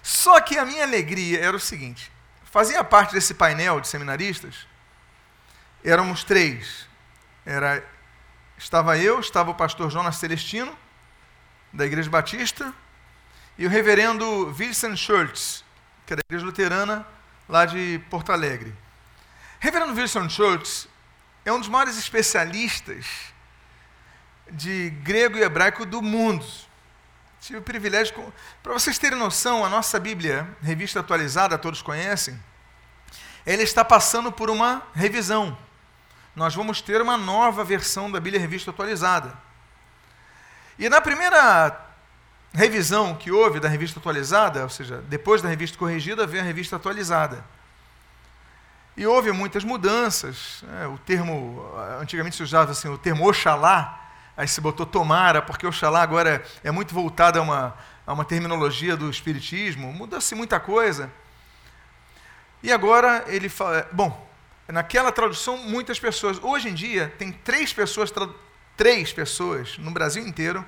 Só 0.02 0.40
que 0.42 0.58
a 0.58 0.66
minha 0.66 0.84
alegria 0.84 1.40
era 1.40 1.56
o 1.56 1.60
seguinte: 1.60 2.12
fazia 2.44 2.84
parte 2.84 3.14
desse 3.14 3.34
painel 3.34 3.80
de 3.80 3.88
seminaristas, 3.88 4.68
éramos 5.84 6.24
três. 6.24 6.88
Era, 7.46 7.84
estava 8.58 8.98
eu, 8.98 9.20
estava 9.20 9.52
o 9.52 9.56
pastor 9.56 9.90
Jonas 9.90 10.16
Celestino, 10.16 10.78
da 11.72 11.86
Igreja 11.86 12.10
Batista, 12.10 12.74
e 13.58 13.66
o 13.66 13.70
reverendo 13.70 14.52
Vincent 14.52 14.98
Schultz, 14.98 15.64
que 16.06 16.14
é 16.14 16.16
da 16.16 16.22
Igreja 16.26 16.46
Luterana, 16.46 17.06
lá 17.50 17.66
de 17.66 18.02
Porto 18.10 18.32
Alegre. 18.32 18.74
Reverendo 19.60 19.94
Vincent 19.94 20.30
Schultz 20.30 20.88
é 21.46 21.52
um 21.52 21.60
dos 21.60 21.68
maiores 21.68 21.98
especialistas 21.98 23.33
de 24.52 24.90
grego 25.02 25.38
e 25.38 25.42
hebraico 25.42 25.86
do 25.86 26.02
mundo. 26.02 26.46
Tive 27.42 27.60
o 27.60 27.62
privilégio. 27.62 28.34
Para 28.62 28.74
vocês 28.74 28.98
terem 28.98 29.18
noção, 29.18 29.66
a 29.66 29.70
nossa 29.70 30.00
Bíblia, 30.00 30.48
revista 30.62 31.02
atualizada, 31.02 31.58
todos 31.58 31.82
conhecem, 31.82 32.42
ela 33.46 33.62
está 33.62 33.84
passando 33.84 34.32
por 34.32 34.50
uma 34.50 34.82
revisão. 34.94 35.58
Nós 36.36 36.56
vamos 36.56 36.82
ter 36.82 37.02
uma 37.02 37.18
nova 37.18 37.64
versão 37.64 38.10
da 38.10 38.20
Bíblia 38.20 38.40
Revista 38.40 38.72
Atualizada. 38.72 39.38
E 40.80 40.90
na 40.90 41.00
primeira 41.00 41.80
revisão 42.54 43.16
que 43.16 43.32
houve 43.32 43.60
da 43.60 43.68
revista 43.68 44.00
atualizada, 44.00 44.64
ou 44.64 44.70
seja, 44.70 45.04
depois 45.08 45.42
da 45.42 45.50
revista 45.50 45.78
corrigida, 45.78 46.26
veio 46.26 46.44
a 46.44 46.46
revista 46.46 46.76
atualizada. 46.76 47.44
E 48.96 49.06
houve 49.06 49.32
muitas 49.32 49.64
mudanças. 49.64 50.64
Né? 50.64 50.88
O 50.88 50.98
termo, 51.00 51.66
antigamente 52.00 52.36
se 52.36 52.44
usava 52.44 52.72
assim, 52.72 52.88
o 52.88 52.98
termo 52.98 53.28
Oxalá, 53.28 54.03
aí 54.36 54.48
se 54.48 54.60
botou 54.60 54.86
tomara, 54.86 55.42
porque 55.42 55.66
Oxalá 55.66 56.02
agora 56.02 56.44
é 56.64 56.72
muito 56.72 56.94
voltado 56.94 57.40
a 57.40 57.42
uma, 57.42 57.78
a 58.06 58.14
uma 58.14 58.26
terminologia 58.26 58.96
do 58.98 59.10
Espiritismo. 59.10 59.92
Muda-se 59.94 60.36
muita 60.36 60.60
coisa. 60.60 61.12
E 62.62 62.72
agora 62.72 63.26
ele 63.28 63.50
fala. 63.50 63.88
Bom, 63.92 64.30
naquela 64.68 65.12
tradução, 65.12 65.58
muitas 65.58 66.00
pessoas. 66.00 66.40
Hoje 66.42 66.70
em 66.70 66.74
dia, 66.74 67.14
tem 67.18 67.32
três 67.32 67.74
pessoas 67.74 68.12
três 68.76 69.14
pessoas 69.14 69.78
no 69.78 69.92
Brasil 69.92 70.26
inteiro 70.26 70.66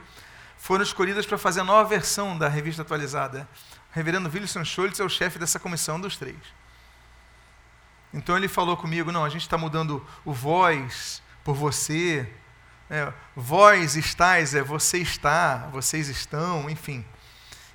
foram 0.58 0.84
escolhidas 0.84 1.26
para 1.26 1.38
fazer 1.38 1.62
a 1.62 1.64
nova 1.64 1.88
versão 1.88 2.38
da 2.38 2.48
revista 2.48 2.82
atualizada. 2.82 3.48
O 3.92 3.96
reverendo 3.96 4.30
Wilson 4.34 4.64
Schultz 4.64 5.00
é 5.00 5.04
o 5.04 5.10
chefe 5.10 5.38
dessa 5.38 5.60
comissão 5.60 6.00
dos 6.00 6.18
três. 6.18 6.38
Então 8.14 8.36
ele 8.36 8.48
falou 8.48 8.76
comigo: 8.76 9.12
não, 9.12 9.24
a 9.24 9.30
gente 9.30 9.42
está 9.42 9.58
mudando 9.58 10.06
o 10.24 10.34
voz 10.34 11.22
por 11.44 11.56
você. 11.56 12.28
É, 12.90 13.12
vós 13.36 13.96
estáis, 13.96 14.54
é 14.54 14.62
você 14.62 15.00
está, 15.00 15.70
vocês 15.72 16.08
estão, 16.08 16.70
enfim. 16.70 17.04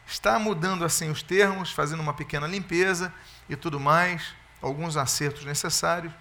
Está 0.07 0.39
mudando 0.39 0.85
assim 0.85 1.11
os 1.11 1.23
termos, 1.23 1.73
fazendo 1.73 2.01
uma 2.01 2.15
pequena 2.15 2.47
limpeza 2.47 3.13
e 3.49 3.57
tudo 3.57 3.81
mais, 3.81 4.35
alguns 4.63 4.97
acertos 4.97 5.45
necessários. 5.45 6.13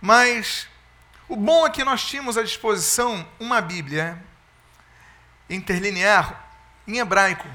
Mas 0.00 0.66
o 1.28 1.36
bom 1.36 1.66
é 1.66 1.70
que 1.70 1.84
nós 1.84 2.04
tínhamos 2.04 2.38
à 2.38 2.42
disposição 2.42 3.26
uma 3.38 3.60
Bíblia 3.60 4.22
interlinear 5.48 6.46
em 6.86 6.98
hebraico. 6.98 7.48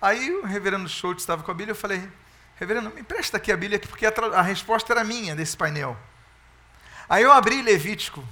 Aí 0.00 0.30
o 0.30 0.44
reverendo 0.44 0.88
Schultz 0.88 1.22
estava 1.22 1.42
com 1.42 1.50
a 1.50 1.54
Bíblia, 1.54 1.72
eu 1.72 1.76
falei, 1.76 2.08
reverendo, 2.56 2.90
me 2.90 3.02
presta 3.02 3.38
aqui 3.38 3.50
a 3.50 3.56
Bíblia, 3.56 3.80
porque 3.80 4.06
a, 4.06 4.12
a 4.34 4.42
resposta 4.42 4.92
era 4.92 5.02
minha 5.02 5.34
desse 5.34 5.56
painel. 5.56 5.96
Aí 7.08 7.24
eu 7.24 7.32
abri 7.32 7.62
Levítico 7.62 8.24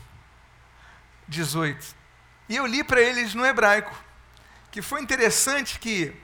18 1.28 2.04
e 2.48 2.56
eu 2.56 2.66
li 2.66 2.84
para 2.84 3.00
eles 3.00 3.34
no 3.34 3.44
hebraico, 3.44 3.92
que 4.70 4.82
foi 4.82 5.00
interessante 5.00 5.78
que 5.78 6.14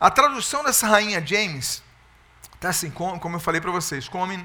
a 0.00 0.10
tradução 0.10 0.64
dessa 0.64 0.86
rainha 0.88 1.24
James 1.24 1.82
está 2.54 2.70
assim, 2.70 2.90
como, 2.90 3.20
como 3.20 3.36
eu 3.36 3.40
falei 3.40 3.60
para 3.60 3.70
vocês, 3.70 4.08
com 4.08 4.18
homem 4.18 4.44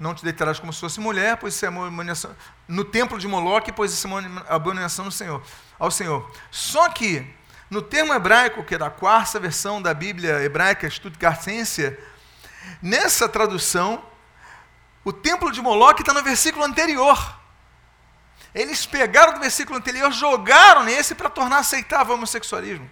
Não 0.00 0.14
te 0.14 0.24
deitarás 0.24 0.58
como 0.58 0.72
se 0.72 0.80
fosse 0.80 0.98
mulher, 0.98 1.36
pois 1.36 1.54
isso 1.54 1.64
é 1.64 1.68
abominação. 1.68 2.34
No 2.66 2.84
templo 2.84 3.18
de 3.18 3.28
Moloque, 3.28 3.70
pois 3.70 3.92
isso 3.92 4.08
é 4.08 4.52
abominação 4.52 5.04
do 5.04 5.12
Senhor, 5.12 5.40
ao 5.78 5.90
Senhor. 5.92 6.28
Só 6.50 6.88
que, 6.88 7.24
no 7.70 7.80
termo 7.80 8.12
hebraico, 8.12 8.64
que 8.64 8.74
é 8.74 8.78
da 8.78 8.90
quarta 8.90 9.38
versão 9.38 9.80
da 9.80 9.94
Bíblia 9.94 10.42
hebraica, 10.42 10.90
Stuttgartense, 10.90 11.96
nessa 12.80 13.28
tradução, 13.28 14.04
o 15.04 15.12
templo 15.12 15.52
de 15.52 15.62
Moloque 15.62 16.02
está 16.02 16.12
no 16.12 16.22
versículo 16.22 16.64
anterior. 16.64 17.41
Eles 18.54 18.84
pegaram 18.86 19.34
do 19.34 19.40
versículo 19.40 19.78
anterior, 19.78 20.10
jogaram 20.12 20.84
nesse 20.84 21.14
para 21.14 21.30
tornar 21.30 21.58
aceitável 21.58 22.14
o 22.14 22.16
homossexualismo. 22.16 22.88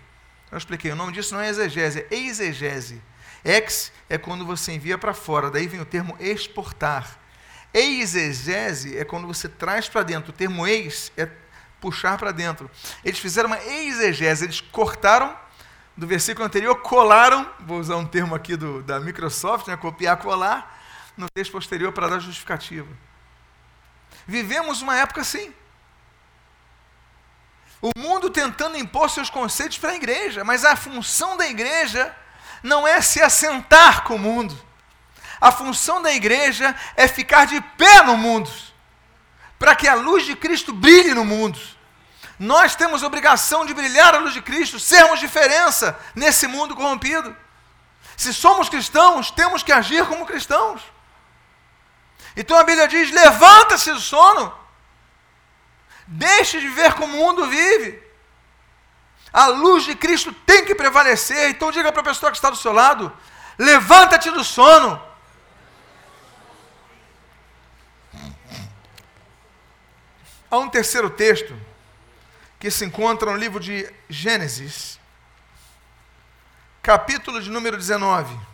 Eu 0.50 0.59
expliquei, 0.59 0.90
o 0.90 0.97
nome 0.97 1.12
disso 1.12 1.35
não 1.35 1.40
é 1.40 1.49
exegese, 1.49 2.07
é 2.11 2.14
exegese. 2.14 3.00
Ex 3.45 3.92
é 4.09 4.19
quando 4.19 4.45
você 4.45 4.73
envia 4.73 4.99
para 4.99 5.14
fora, 5.14 5.50
daí 5.50 5.66
vem 5.66 5.80
o 5.80 5.85
termo 5.85 6.16
exportar. 6.19 7.19
Exegese 7.73 8.99
é 8.99 9.04
quando 9.04 9.26
você 9.26 9.49
traz 9.49 9.88
para 9.88 10.02
dentro. 10.02 10.30
O 10.30 10.35
termo 10.35 10.66
ex 10.66 11.12
é 11.16 11.28
puxar 11.80 12.19
para 12.19 12.33
dentro. 12.33 12.71
Eles 13.04 13.19
fizeram 13.19 13.49
uma 13.49 13.62
exegese, 13.62 14.45
eles 14.45 14.61
cortaram 14.61 15.35
do 15.97 16.07
versículo 16.07 16.47
anterior, 16.47 16.75
colaram, 16.76 17.49
vou 17.61 17.78
usar 17.78 17.97
um 17.97 18.07
termo 18.07 18.35
aqui 18.35 18.57
do, 18.57 18.83
da 18.83 18.99
Microsoft, 18.99 19.69
né, 19.69 19.76
copiar, 19.76 20.16
colar, 20.16 20.78
no 21.16 21.28
texto 21.28 21.52
posterior 21.52 21.92
para 21.92 22.09
dar 22.09 22.19
justificativa. 22.19 22.88
Vivemos 24.26 24.82
uma 24.82 24.96
época 24.96 25.20
assim. 25.20 25.52
O 27.82 27.90
mundo 27.96 28.28
tentando 28.28 28.76
impor 28.76 29.08
seus 29.08 29.30
conceitos 29.30 29.78
para 29.78 29.90
a 29.90 29.96
igreja, 29.96 30.44
mas 30.44 30.64
a 30.64 30.76
função 30.76 31.36
da 31.36 31.46
igreja 31.46 32.14
não 32.62 32.86
é 32.86 33.00
se 33.00 33.22
assentar 33.22 34.04
com 34.04 34.16
o 34.16 34.18
mundo. 34.18 34.58
A 35.40 35.50
função 35.50 36.02
da 36.02 36.12
igreja 36.12 36.76
é 36.94 37.08
ficar 37.08 37.46
de 37.46 37.60
pé 37.78 38.02
no 38.02 38.16
mundo, 38.16 38.50
para 39.58 39.74
que 39.74 39.88
a 39.88 39.94
luz 39.94 40.26
de 40.26 40.36
Cristo 40.36 40.72
brilhe 40.72 41.14
no 41.14 41.24
mundo. 41.24 41.58
Nós 42.38 42.76
temos 42.76 43.02
obrigação 43.02 43.64
de 43.64 43.72
brilhar 43.72 44.14
a 44.14 44.18
luz 44.18 44.34
de 44.34 44.42
Cristo, 44.42 44.78
sermos 44.78 45.18
diferença 45.18 45.98
nesse 46.14 46.46
mundo 46.46 46.76
corrompido. 46.76 47.34
Se 48.16 48.34
somos 48.34 48.68
cristãos, 48.68 49.30
temos 49.30 49.62
que 49.62 49.72
agir 49.72 50.06
como 50.06 50.26
cristãos. 50.26 50.82
Então 52.37 52.56
a 52.56 52.64
Bíblia 52.64 52.87
diz: 52.88 53.10
levanta-se 53.10 53.92
do 53.92 54.00
sono, 54.00 54.54
deixe 56.06 56.60
de 56.60 56.68
ver 56.68 56.94
como 56.94 57.14
o 57.14 57.18
mundo 57.18 57.46
vive. 57.46 58.02
A 59.32 59.46
luz 59.46 59.84
de 59.84 59.94
Cristo 59.94 60.32
tem 60.32 60.64
que 60.64 60.75
prevalecer. 60.75 61.50
Então 61.50 61.70
diga 61.70 61.92
para 61.92 62.00
a 62.00 62.04
pessoa 62.04 62.30
que 62.30 62.37
está 62.37 62.50
do 62.50 62.56
seu 62.56 62.72
lado: 62.72 63.12
levanta-te 63.58 64.30
do 64.30 64.44
sono. 64.44 65.10
Há 70.50 70.58
um 70.58 70.68
terceiro 70.68 71.08
texto 71.08 71.56
que 72.58 72.70
se 72.70 72.84
encontra 72.84 73.30
no 73.30 73.37
livro 73.37 73.60
de 73.60 73.88
Gênesis, 74.08 74.99
capítulo 76.82 77.40
de 77.40 77.49
número 77.49 77.76
19. 77.76 78.50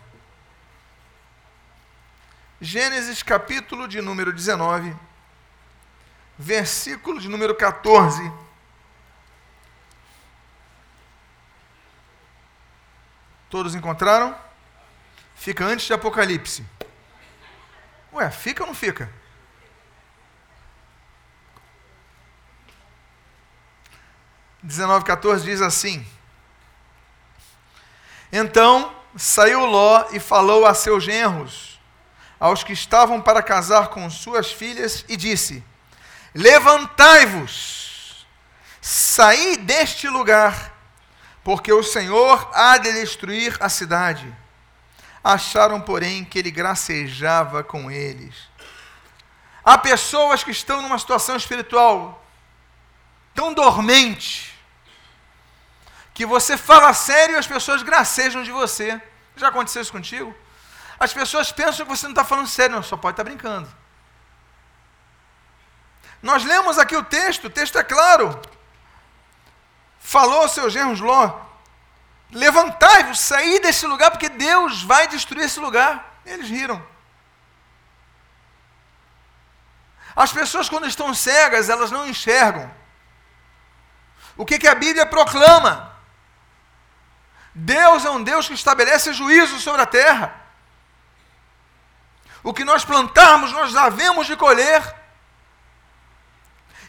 Gênesis, 2.60 3.22
capítulo 3.22 3.86
de 3.86 4.00
número 4.00 4.32
19, 4.32 4.96
versículo 6.38 7.20
de 7.20 7.28
número 7.28 7.54
14 7.54 8.32
Todos 13.48 13.74
encontraram? 13.74 14.36
Fica 15.34 15.64
antes 15.64 15.86
de 15.86 15.92
Apocalipse. 15.92 16.64
Ué, 18.12 18.30
fica 18.30 18.62
ou 18.62 18.66
não 18.66 18.74
fica? 18.74 19.10
Dezenove, 24.62 25.04
14 25.04 25.44
diz 25.44 25.60
assim: 25.60 26.04
Então 28.32 28.94
saiu 29.16 29.64
Ló 29.64 30.08
e 30.12 30.18
falou 30.18 30.66
a 30.66 30.74
seus 30.74 31.04
genros, 31.04 31.75
aos 32.38 32.62
que 32.62 32.72
estavam 32.72 33.20
para 33.20 33.42
casar 33.42 33.88
com 33.88 34.08
suas 34.10 34.50
filhas, 34.52 35.04
e 35.08 35.16
disse: 35.16 35.64
Levantai-vos, 36.34 38.26
saí 38.80 39.56
deste 39.56 40.08
lugar 40.08 40.76
porque 41.46 41.72
o 41.72 41.80
Senhor 41.80 42.50
há 42.52 42.76
de 42.76 42.92
destruir 42.92 43.56
a 43.60 43.68
cidade. 43.68 44.26
Acharam, 45.22 45.80
porém, 45.80 46.24
que 46.24 46.40
ele 46.40 46.50
gracejava 46.50 47.62
com 47.62 47.88
eles. 47.88 48.34
Há 49.64 49.78
pessoas 49.78 50.42
que 50.42 50.50
estão 50.50 50.82
numa 50.82 50.98
situação 50.98 51.36
espiritual 51.36 52.24
tão 53.32 53.54
dormente, 53.54 54.58
que 56.12 56.26
você 56.26 56.56
fala 56.56 56.92
sério 56.92 57.36
e 57.36 57.38
as 57.38 57.46
pessoas 57.46 57.82
gracejam 57.82 58.42
de 58.42 58.50
você. 58.50 59.00
Já 59.36 59.46
aconteceu 59.46 59.82
isso 59.82 59.92
contigo? 59.92 60.34
As 60.98 61.12
pessoas 61.12 61.52
pensam 61.52 61.84
que 61.84 61.90
você 61.90 62.06
não 62.06 62.12
está 62.12 62.24
falando 62.24 62.46
sério, 62.46 62.76
não, 62.76 62.82
só 62.82 62.96
pode 62.96 63.14
estar 63.14 63.24
tá 63.24 63.28
brincando. 63.30 63.68
Nós 66.22 66.44
lemos 66.44 66.78
aqui 66.78 66.96
o 66.96 67.04
texto, 67.04 67.46
o 67.46 67.50
texto 67.50 67.78
é 67.78 67.84
claro 67.84 68.40
falou 70.06 70.42
aos 70.42 70.52
seus 70.52 70.72
genros 70.72 71.00
Ló: 71.00 71.40
Levantai-vos, 72.30 73.18
saí 73.18 73.58
desse 73.60 73.86
lugar, 73.86 74.10
porque 74.12 74.28
Deus 74.28 74.82
vai 74.82 75.08
destruir 75.08 75.44
esse 75.44 75.58
lugar. 75.58 76.20
Eles 76.24 76.48
riram. 76.48 76.80
As 80.14 80.32
pessoas, 80.32 80.68
quando 80.68 80.86
estão 80.86 81.12
cegas, 81.12 81.68
elas 81.68 81.90
não 81.90 82.08
enxergam. 82.08 82.70
O 84.36 84.46
que, 84.46 84.58
que 84.58 84.68
a 84.68 84.74
Bíblia 84.74 85.04
proclama? 85.04 85.94
Deus 87.54 88.04
é 88.04 88.10
um 88.10 88.22
Deus 88.22 88.48
que 88.48 88.54
estabelece 88.54 89.12
juízo 89.12 89.58
sobre 89.60 89.82
a 89.82 89.86
terra. 89.86 90.45
O 92.46 92.54
que 92.54 92.64
nós 92.64 92.84
plantarmos, 92.84 93.50
nós 93.50 93.74
havemos 93.74 94.28
de 94.28 94.36
colher. 94.36 94.80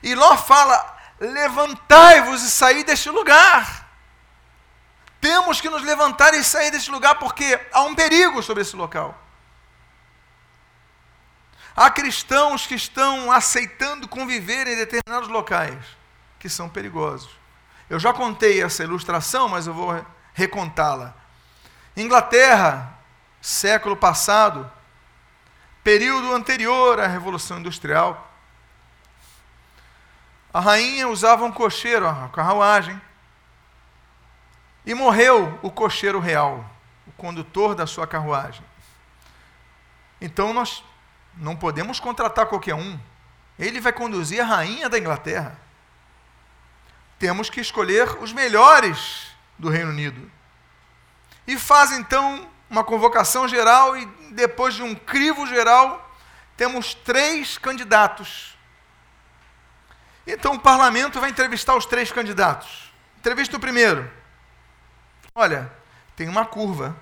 E 0.03 0.13
Ló 0.13 0.37
fala: 0.37 0.99
levantai-vos 1.19 2.43
e 2.43 2.51
saí 2.51 2.83
deste 2.83 3.09
lugar. 3.09 3.89
Temos 5.19 5.59
que 5.59 5.67
nos 5.67 5.81
levantar 5.81 6.35
e 6.35 6.43
sair 6.43 6.69
deste 6.69 6.91
lugar 6.91 7.17
porque 7.17 7.59
há 7.73 7.81
um 7.81 7.95
perigo 7.95 8.43
sobre 8.43 8.61
esse 8.61 8.75
local. 8.75 9.19
Há 11.75 11.89
cristãos 11.89 12.67
que 12.67 12.75
estão 12.75 13.31
aceitando 13.31 14.07
conviver 14.07 14.67
em 14.67 14.75
determinados 14.75 15.27
locais 15.27 15.83
que 16.37 16.49
são 16.49 16.69
perigosos. 16.69 17.31
Eu 17.89 17.99
já 17.99 18.13
contei 18.13 18.61
essa 18.61 18.83
ilustração, 18.83 19.49
mas 19.49 19.65
eu 19.65 19.73
vou 19.73 20.05
recontá-la. 20.35 21.15
Inglaterra, 21.95 22.95
século 23.41 23.97
passado, 23.97 24.71
período 25.88 26.34
anterior 26.34 27.00
à 27.00 27.08
Revolução 27.08 27.60
Industrial, 27.60 28.30
a 30.54 30.60
rainha 30.60 31.08
usava 31.08 31.45
um 31.45 31.52
cocheiro, 31.52 32.06
a 32.06 32.28
carruagem. 32.28 33.02
E 34.86 34.93
morreu 34.93 35.58
o 35.62 35.71
cocheiro 35.71 36.19
real, 36.19 36.69
o 37.08 37.12
condutor 37.13 37.73
da 37.73 37.88
sua 37.88 38.06
carruagem. 38.06 38.62
Então 40.19 40.52
nós 40.52 40.84
não 41.38 41.56
podemos 41.56 42.02
contratar 42.02 42.47
qualquer 42.47 42.76
um. 42.76 43.00
Ele 43.58 43.80
vai 43.80 43.93
conduzir 43.93 44.41
a 44.41 44.45
rainha 44.45 44.89
da 44.89 45.00
Inglaterra. 45.00 45.58
Temos 47.17 47.50
que 47.50 47.62
escolher 47.62 48.21
os 48.21 48.34
melhores 48.34 49.28
do 49.58 49.69
Reino 49.69 49.91
Unido. 49.91 50.30
E 51.47 51.58
faz 51.58 51.91
então 51.93 52.45
uma 52.69 52.84
convocação 52.84 53.47
geral 53.47 53.97
e 53.97 54.06
depois 54.32 54.73
de 54.73 54.84
um 54.84 54.93
crivo 54.93 55.45
geral, 55.47 56.12
temos 56.56 56.93
três 56.93 57.58
candidatos 57.58 58.58
então 60.27 60.56
o 60.56 60.60
parlamento 60.60 61.21
vai 61.21 61.30
entrevistar 61.30 61.73
os 61.75 61.86
três 61.86 62.12
candidatos. 62.12 62.91
Entrevista 63.17 63.56
o 63.56 63.60
primeiro. 63.60 64.12
Olha, 65.34 65.71
tem 66.17 66.27
uma 66.27 66.45
curva 66.45 66.93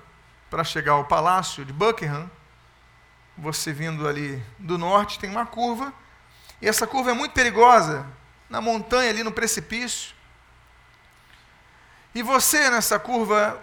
para 0.48 0.62
chegar 0.62 0.92
ao 0.92 1.04
palácio 1.04 1.64
de 1.64 1.72
Buckingham. 1.72 2.30
Você 3.36 3.72
vindo 3.72 4.06
ali 4.06 4.40
do 4.58 4.78
norte, 4.78 5.18
tem 5.18 5.28
uma 5.28 5.44
curva. 5.44 5.92
E 6.62 6.68
essa 6.68 6.86
curva 6.86 7.10
é 7.10 7.14
muito 7.14 7.32
perigosa, 7.32 8.06
na 8.48 8.60
montanha, 8.60 9.10
ali 9.10 9.24
no 9.24 9.32
precipício. 9.32 10.14
E 12.14 12.22
você, 12.22 12.70
nessa 12.70 12.98
curva, 12.98 13.60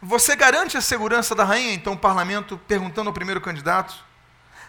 você 0.00 0.36
garante 0.36 0.76
a 0.76 0.80
segurança 0.80 1.34
da 1.34 1.44
rainha? 1.44 1.74
Então 1.74 1.94
o 1.94 1.98
parlamento 1.98 2.58
perguntando 2.68 3.08
ao 3.08 3.14
primeiro 3.14 3.40
candidato. 3.40 3.94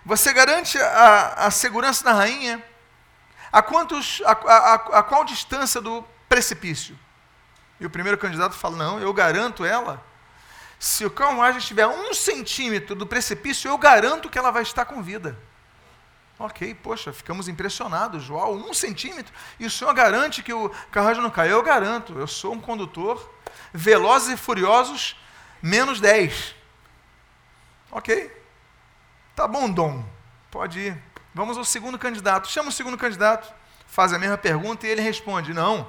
Você 0.05 0.33
garante 0.33 0.79
a, 0.79 1.45
a 1.45 1.51
segurança 1.51 2.03
da 2.03 2.13
rainha? 2.13 2.63
A, 3.51 3.61
quantos, 3.61 4.21
a, 4.25 4.31
a, 4.31 4.73
a 4.99 5.03
qual 5.03 5.23
distância 5.23 5.81
do 5.81 6.03
precipício? 6.27 6.97
E 7.79 7.85
o 7.85 7.89
primeiro 7.89 8.17
candidato 8.17 8.55
fala: 8.55 8.75
Não, 8.75 8.99
eu 8.99 9.13
garanto 9.13 9.63
ela. 9.63 10.03
Se 10.79 11.05
o 11.05 11.11
carruagem 11.11 11.59
estiver 11.59 11.83
a 11.83 11.89
um 11.89 12.13
centímetro 12.13 12.95
do 12.95 13.05
precipício, 13.05 13.67
eu 13.67 13.77
garanto 13.77 14.29
que 14.29 14.39
ela 14.39 14.51
vai 14.51 14.63
estar 14.63 14.85
com 14.85 15.03
vida. 15.03 15.37
Ok, 16.39 16.73
poxa, 16.75 17.11
ficamos 17.11 17.49
impressionados. 17.49 18.23
João, 18.23 18.53
um 18.53 18.73
centímetro. 18.73 19.33
E 19.59 19.65
o 19.65 19.69
senhor 19.69 19.93
garante 19.93 20.41
que 20.41 20.53
o 20.53 20.69
carruagem 20.89 21.21
não 21.21 21.29
cai? 21.29 21.51
Eu 21.51 21.61
garanto. 21.61 22.17
Eu 22.17 22.27
sou 22.27 22.53
um 22.53 22.61
condutor. 22.61 23.29
Velozes 23.73 24.29
e 24.29 24.37
furiosos, 24.37 25.15
menos 25.61 25.99
10. 25.99 26.55
Ok. 27.91 28.31
Tá 29.35 29.47
bom, 29.47 29.69
Dom. 29.69 30.03
Pode 30.51 30.79
ir. 30.79 31.03
Vamos 31.33 31.57
ao 31.57 31.63
segundo 31.63 31.97
candidato. 31.97 32.47
Chama 32.49 32.69
o 32.69 32.71
segundo 32.71 32.97
candidato, 32.97 33.53
faz 33.87 34.11
a 34.11 34.19
mesma 34.19 34.37
pergunta 34.37 34.85
e 34.85 34.89
ele 34.89 35.01
responde: 35.01 35.53
Não. 35.53 35.87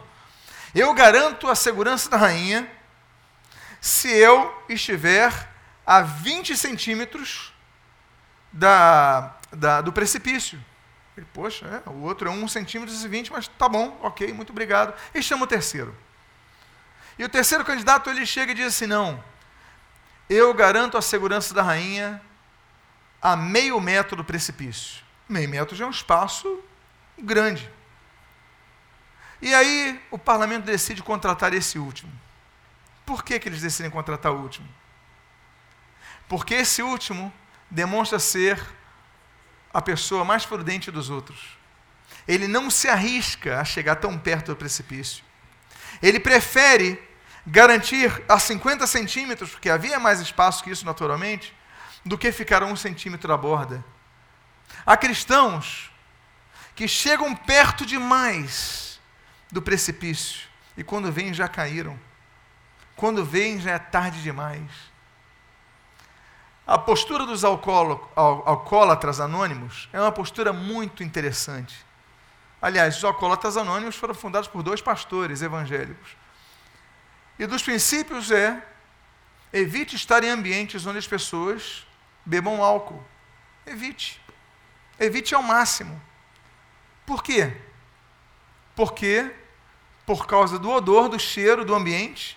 Eu 0.74 0.94
garanto 0.94 1.48
a 1.48 1.54
segurança 1.54 2.08
da 2.08 2.16
rainha 2.16 2.70
se 3.80 4.08
eu 4.08 4.54
estiver 4.68 5.48
a 5.84 6.02
20 6.02 6.56
centímetros 6.56 7.52
da, 8.52 9.34
da, 9.50 9.80
do 9.80 9.92
precipício. 9.92 10.62
Ele, 11.16 11.26
poxa, 11.32 11.82
é, 11.84 11.90
o 11.90 12.02
outro 12.02 12.28
é 12.28 12.30
1 12.30 12.48
centímetro 12.48 12.94
e 12.94 13.08
20, 13.08 13.32
mas 13.32 13.48
tá 13.48 13.68
bom, 13.68 13.98
ok, 14.02 14.32
muito 14.32 14.50
obrigado. 14.50 14.94
E 15.14 15.22
chama 15.22 15.44
o 15.44 15.48
terceiro. 15.48 15.94
E 17.20 17.24
o 17.24 17.28
terceiro 17.28 17.62
candidato 17.66 18.08
ele 18.08 18.24
chega 18.24 18.52
e 18.52 18.54
diz 18.54 18.68
assim: 18.68 18.86
não, 18.86 19.22
eu 20.26 20.54
garanto 20.54 20.96
a 20.96 21.02
segurança 21.02 21.52
da 21.52 21.62
rainha 21.62 22.18
a 23.20 23.36
meio 23.36 23.78
metro 23.78 24.16
do 24.16 24.24
precipício. 24.24 25.04
Meio 25.28 25.46
metro 25.46 25.76
já 25.76 25.84
é 25.84 25.86
um 25.86 25.90
espaço 25.90 26.64
grande. 27.18 27.70
E 29.42 29.52
aí 29.52 30.02
o 30.10 30.18
parlamento 30.18 30.64
decide 30.64 31.02
contratar 31.02 31.52
esse 31.52 31.78
último. 31.78 32.10
Por 33.04 33.22
que, 33.22 33.38
que 33.38 33.50
eles 33.50 33.60
decidem 33.60 33.90
contratar 33.90 34.32
o 34.32 34.40
último? 34.40 34.66
Porque 36.26 36.54
esse 36.54 36.82
último 36.82 37.30
demonstra 37.70 38.18
ser 38.18 38.66
a 39.74 39.82
pessoa 39.82 40.24
mais 40.24 40.46
prudente 40.46 40.90
dos 40.90 41.10
outros. 41.10 41.58
Ele 42.26 42.48
não 42.48 42.70
se 42.70 42.88
arrisca 42.88 43.60
a 43.60 43.64
chegar 43.64 43.96
tão 43.96 44.18
perto 44.18 44.46
do 44.46 44.56
precipício. 44.56 45.22
Ele 46.00 46.18
prefere 46.18 47.09
garantir 47.50 48.22
a 48.28 48.38
50 48.38 48.86
centímetros, 48.86 49.50
porque 49.50 49.68
havia 49.68 49.98
mais 49.98 50.20
espaço 50.20 50.62
que 50.62 50.70
isso 50.70 50.86
naturalmente, 50.86 51.54
do 52.04 52.16
que 52.16 52.30
ficar 52.30 52.62
a 52.62 52.66
um 52.66 52.76
centímetro 52.76 53.28
da 53.28 53.36
borda. 53.36 53.84
Há 54.86 54.96
cristãos 54.96 55.90
que 56.74 56.86
chegam 56.86 57.34
perto 57.34 57.84
demais 57.84 59.00
do 59.50 59.60
precipício 59.60 60.48
e 60.76 60.84
quando 60.84 61.10
vêm 61.10 61.34
já 61.34 61.48
caíram. 61.48 61.98
Quando 62.94 63.24
vêm 63.24 63.58
já 63.60 63.72
é 63.72 63.78
tarde 63.78 64.22
demais. 64.22 64.70
A 66.66 66.78
postura 66.78 67.26
dos 67.26 67.42
alcoólatras 67.44 69.18
anônimos 69.18 69.88
é 69.92 70.00
uma 70.00 70.12
postura 70.12 70.52
muito 70.52 71.02
interessante. 71.02 71.84
Aliás, 72.62 72.96
os 72.96 73.04
alcoólatras 73.04 73.56
anônimos 73.56 73.96
foram 73.96 74.14
fundados 74.14 74.48
por 74.48 74.62
dois 74.62 74.80
pastores 74.80 75.42
evangélicos. 75.42 76.20
E 77.40 77.46
dos 77.46 77.62
princípios 77.62 78.30
é: 78.30 78.62
evite 79.50 79.96
estar 79.96 80.22
em 80.22 80.28
ambientes 80.28 80.84
onde 80.84 80.98
as 80.98 81.06
pessoas 81.06 81.86
bebam 82.24 82.62
álcool. 82.62 83.02
Evite. 83.66 84.20
Evite 84.98 85.34
ao 85.34 85.42
máximo. 85.42 85.98
Por 87.06 87.22
quê? 87.22 87.56
Porque, 88.76 89.30
por 90.04 90.26
causa 90.26 90.58
do 90.58 90.70
odor, 90.70 91.08
do 91.08 91.18
cheiro 91.18 91.64
do 91.64 91.74
ambiente, 91.74 92.36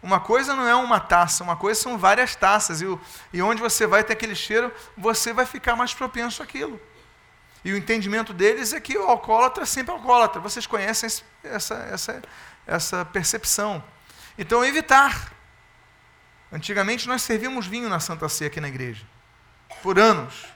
uma 0.00 0.20
coisa 0.20 0.54
não 0.54 0.68
é 0.68 0.76
uma 0.76 1.00
taça, 1.00 1.42
uma 1.42 1.56
coisa 1.56 1.80
são 1.80 1.98
várias 1.98 2.36
taças. 2.36 2.80
E, 2.80 2.86
e 3.32 3.42
onde 3.42 3.60
você 3.60 3.84
vai 3.84 4.04
ter 4.04 4.12
aquele 4.12 4.36
cheiro, 4.36 4.72
você 4.96 5.32
vai 5.32 5.44
ficar 5.44 5.74
mais 5.74 5.92
propenso 5.92 6.40
àquilo. 6.40 6.80
E 7.64 7.72
o 7.72 7.76
entendimento 7.76 8.32
deles 8.32 8.72
é 8.72 8.78
que 8.78 8.96
o 8.96 9.08
alcoólatra 9.08 9.64
é 9.64 9.66
sempre 9.66 9.92
alcoólatra. 9.92 10.40
Vocês 10.40 10.68
conhecem 10.68 11.10
essa, 11.42 11.74
essa, 11.74 12.22
essa 12.64 13.04
percepção. 13.06 13.82
Então, 14.38 14.64
evitar. 14.64 15.32
Antigamente 16.52 17.08
nós 17.08 17.22
servíamos 17.22 17.66
vinho 17.66 17.88
na 17.88 18.00
Santa 18.00 18.28
Ceia 18.28 18.48
aqui 18.48 18.60
na 18.60 18.68
igreja, 18.68 19.04
por 19.82 19.98
anos. 19.98 20.46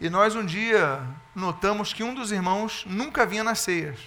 E 0.00 0.08
nós 0.08 0.34
um 0.34 0.44
dia 0.44 1.02
notamos 1.34 1.92
que 1.92 2.02
um 2.02 2.14
dos 2.14 2.32
irmãos 2.32 2.84
nunca 2.86 3.26
vinha 3.26 3.44
nas 3.44 3.60
ceias. 3.60 3.98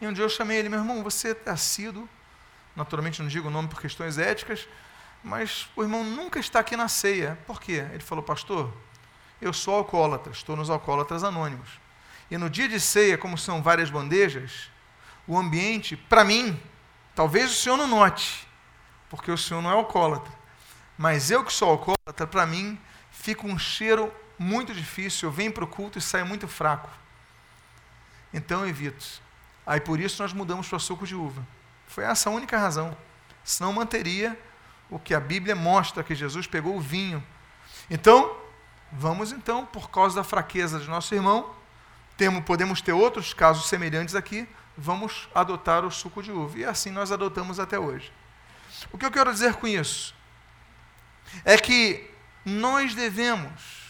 E 0.00 0.06
um 0.06 0.12
dia 0.12 0.24
eu 0.24 0.28
chamei 0.28 0.58
ele, 0.58 0.68
meu 0.68 0.78
irmão, 0.78 1.02
você 1.02 1.36
é 1.46 1.50
assíduo 1.50 2.08
naturalmente 2.76 3.22
não 3.22 3.28
digo 3.28 3.48
o 3.48 3.50
nome 3.50 3.68
por 3.68 3.80
questões 3.80 4.18
éticas, 4.18 4.68
mas 5.22 5.68
o 5.76 5.82
irmão 5.82 6.04
nunca 6.04 6.38
está 6.38 6.60
aqui 6.60 6.76
na 6.76 6.88
ceia. 6.88 7.38
Por 7.46 7.60
quê? 7.60 7.84
Ele 7.92 8.00
falou, 8.00 8.22
pastor, 8.22 8.72
eu 9.40 9.52
sou 9.52 9.74
alcoólatra, 9.74 10.32
estou 10.32 10.56
nos 10.56 10.70
alcoólatras 10.70 11.24
anônimos. 11.24 11.68
E 12.30 12.36
no 12.36 12.50
dia 12.50 12.68
de 12.68 12.80
ceia, 12.80 13.16
como 13.16 13.38
são 13.38 13.62
várias 13.62 13.90
bandejas, 13.90 14.70
o 15.26 15.38
ambiente, 15.38 15.96
para 15.96 16.24
mim, 16.24 16.60
talvez 17.14 17.50
o 17.50 17.54
senhor 17.54 17.76
não 17.76 17.86
note, 17.86 18.46
porque 19.08 19.30
o 19.30 19.38
senhor 19.38 19.62
não 19.62 19.70
é 19.70 19.74
alcoólatra, 19.74 20.32
mas 20.96 21.30
eu 21.30 21.44
que 21.44 21.52
sou 21.52 21.70
alcoólatra, 21.70 22.26
para 22.26 22.46
mim, 22.46 22.78
fica 23.10 23.46
um 23.46 23.58
cheiro 23.58 24.12
muito 24.38 24.74
difícil. 24.74 25.28
Eu 25.28 25.32
venho 25.32 25.52
para 25.52 25.64
o 25.64 25.68
culto 25.68 25.98
e 25.98 26.02
saio 26.02 26.26
muito 26.26 26.46
fraco. 26.46 26.88
Então 28.32 28.60
eu 28.60 28.68
evito. 28.68 29.04
Aí 29.66 29.80
por 29.80 29.98
isso 29.98 30.22
nós 30.22 30.32
mudamos 30.32 30.68
para 30.68 30.78
suco 30.78 31.06
de 31.06 31.14
uva. 31.14 31.46
Foi 31.86 32.04
essa 32.04 32.28
a 32.28 32.32
única 32.32 32.58
razão. 32.58 32.96
Senão 33.42 33.72
manteria 33.72 34.38
o 34.90 34.98
que 34.98 35.14
a 35.14 35.20
Bíblia 35.20 35.54
mostra 35.54 36.02
que 36.02 36.14
Jesus 36.14 36.46
pegou 36.46 36.76
o 36.76 36.80
vinho. 36.80 37.24
Então, 37.90 38.36
vamos 38.92 39.32
então, 39.32 39.66
por 39.66 39.90
causa 39.90 40.16
da 40.16 40.24
fraqueza 40.24 40.78
de 40.78 40.88
nosso 40.88 41.14
irmão, 41.14 41.54
temos, 42.16 42.44
podemos 42.44 42.80
ter 42.80 42.92
outros 42.92 43.34
casos 43.34 43.68
semelhantes 43.68 44.14
aqui, 44.14 44.48
vamos 44.76 45.28
adotar 45.34 45.84
o 45.84 45.90
suco 45.90 46.22
de 46.22 46.32
uva. 46.32 46.58
E 46.58 46.64
assim 46.64 46.90
nós 46.90 47.12
adotamos 47.12 47.60
até 47.60 47.78
hoje. 47.78 48.12
O 48.92 48.98
que 48.98 49.06
eu 49.06 49.10
quero 49.10 49.32
dizer 49.32 49.54
com 49.54 49.66
isso? 49.66 50.14
É 51.44 51.56
que 51.56 52.10
nós 52.44 52.94
devemos 52.94 53.84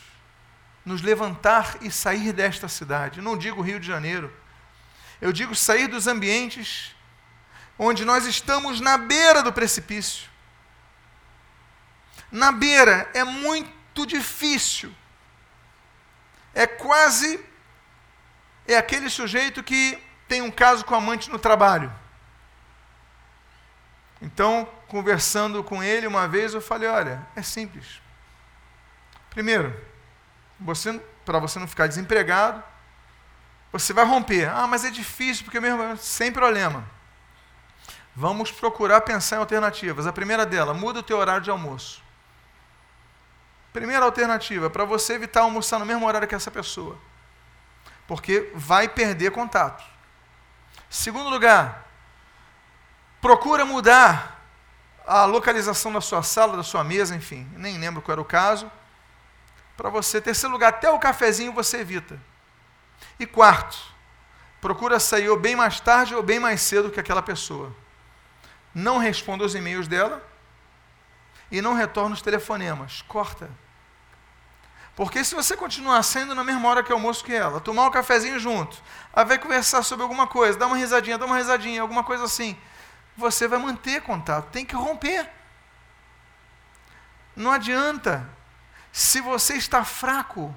nos 0.84 1.02
levantar 1.02 1.78
e 1.80 1.90
sair 1.90 2.32
desta 2.32 2.68
cidade. 2.68 3.20
Não 3.20 3.36
digo 3.36 3.62
Rio 3.62 3.80
de 3.80 3.86
Janeiro. 3.86 4.32
Eu 5.20 5.32
digo 5.32 5.54
sair 5.54 5.86
dos 5.88 6.06
ambientes 6.06 6.94
onde 7.78 8.04
nós 8.04 8.26
estamos 8.26 8.80
na 8.80 8.98
beira 8.98 9.42
do 9.42 9.52
precipício. 9.52 10.28
Na 12.30 12.52
beira 12.52 13.10
é 13.14 13.24
muito 13.24 14.06
difícil. 14.06 14.94
É 16.54 16.66
quase 16.66 17.40
é 18.66 18.76
aquele 18.76 19.10
sujeito 19.10 19.62
que 19.62 19.98
tem 20.28 20.42
um 20.42 20.50
caso 20.50 20.84
com 20.84 20.94
amante 20.94 21.30
no 21.30 21.38
trabalho. 21.38 21.92
Então, 24.20 24.68
conversando 24.88 25.62
com 25.62 25.82
ele 25.82 26.06
uma 26.06 26.26
vez, 26.26 26.54
eu 26.54 26.60
falei: 26.60 26.88
olha, 26.88 27.26
é 27.36 27.42
simples. 27.42 28.00
Primeiro, 29.30 29.78
você, 30.58 30.98
para 31.24 31.38
você 31.38 31.58
não 31.58 31.66
ficar 31.66 31.86
desempregado, 31.86 32.62
você 33.72 33.92
vai 33.92 34.04
romper. 34.04 34.48
Ah, 34.48 34.66
mas 34.66 34.84
é 34.84 34.90
difícil, 34.90 35.44
porque 35.44 35.60
mesmo 35.60 35.96
sem 35.96 36.32
problema. 36.32 36.84
Vamos 38.16 38.52
procurar 38.52 39.00
pensar 39.00 39.36
em 39.36 39.38
alternativas. 39.40 40.06
A 40.06 40.12
primeira 40.12 40.46
dela, 40.46 40.72
muda 40.72 41.00
o 41.00 41.02
teu 41.02 41.18
horário 41.18 41.42
de 41.42 41.50
almoço. 41.50 42.00
Primeira 43.72 44.04
alternativa, 44.04 44.70
para 44.70 44.84
você 44.84 45.14
evitar 45.14 45.40
almoçar 45.40 45.80
no 45.80 45.84
mesmo 45.84 46.06
horário 46.06 46.28
que 46.28 46.34
essa 46.34 46.50
pessoa. 46.50 46.96
Porque 48.06 48.52
vai 48.54 48.88
perder 48.88 49.32
contato. 49.32 49.84
Segundo 50.94 51.28
lugar, 51.28 51.88
procura 53.20 53.64
mudar 53.64 54.40
a 55.04 55.24
localização 55.24 55.92
da 55.92 56.00
sua 56.00 56.22
sala, 56.22 56.56
da 56.56 56.62
sua 56.62 56.84
mesa, 56.84 57.16
enfim, 57.16 57.50
nem 57.56 57.76
lembro 57.78 58.00
qual 58.00 58.12
era 58.12 58.20
o 58.20 58.24
caso. 58.24 58.70
Para 59.76 59.90
você, 59.90 60.20
terceiro 60.20 60.52
lugar, 60.52 60.68
até 60.68 60.88
o 60.88 60.98
cafezinho 61.00 61.52
você 61.52 61.78
evita. 61.78 62.16
E 63.18 63.26
quarto, 63.26 63.76
procura 64.60 65.00
sair 65.00 65.28
ou 65.28 65.36
bem 65.36 65.56
mais 65.56 65.80
tarde 65.80 66.14
ou 66.14 66.22
bem 66.22 66.38
mais 66.38 66.60
cedo 66.60 66.92
que 66.92 67.00
aquela 67.00 67.22
pessoa 67.22 67.74
não 68.72 68.96
responda 68.98 69.42
aos 69.42 69.56
e-mails 69.56 69.88
dela 69.88 70.24
e 71.50 71.60
não 71.60 71.74
retorna 71.74 72.14
os 72.14 72.22
telefonemas. 72.22 73.02
Corta. 73.02 73.50
Porque 74.96 75.24
se 75.24 75.34
você 75.34 75.56
continuar 75.56 76.02
saindo 76.02 76.34
na 76.34 76.44
mesma 76.44 76.68
hora 76.68 76.82
que 76.82 76.92
o 76.92 76.94
almoço 76.94 77.24
que 77.24 77.34
ela, 77.34 77.60
tomar 77.60 77.86
um 77.86 77.90
cafezinho 77.90 78.38
junto, 78.38 78.80
aí 79.12 79.24
vai 79.24 79.38
conversar 79.38 79.82
sobre 79.82 80.04
alguma 80.04 80.26
coisa, 80.26 80.58
dar 80.58 80.66
uma 80.66 80.76
risadinha, 80.76 81.18
dar 81.18 81.26
uma 81.26 81.36
risadinha, 81.36 81.82
alguma 81.82 82.04
coisa 82.04 82.24
assim, 82.24 82.56
você 83.16 83.48
vai 83.48 83.58
manter 83.58 84.02
contato, 84.02 84.50
tem 84.50 84.64
que 84.64 84.76
romper. 84.76 85.28
Não 87.34 87.50
adianta. 87.50 88.28
Se 88.92 89.20
você 89.20 89.54
está 89.54 89.84
fraco, 89.84 90.54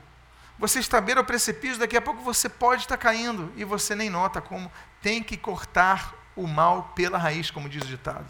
você 0.59 0.79
está 0.79 1.01
beira 1.01 1.21
ao 1.21 1.25
precipício, 1.25 1.79
daqui 1.79 1.97
a 1.97 2.01
pouco 2.01 2.21
você 2.21 2.47
pode 2.47 2.83
estar 2.83 2.97
caindo 2.97 3.51
e 3.55 3.63
você 3.63 3.95
nem 3.95 4.09
nota 4.09 4.39
como 4.39 4.71
tem 5.01 5.23
que 5.23 5.37
cortar 5.37 6.13
o 6.35 6.45
mal 6.45 6.91
pela 6.95 7.17
raiz, 7.17 7.49
como 7.49 7.67
diz 7.67 7.81
o 7.83 7.87
ditado. 7.87 8.27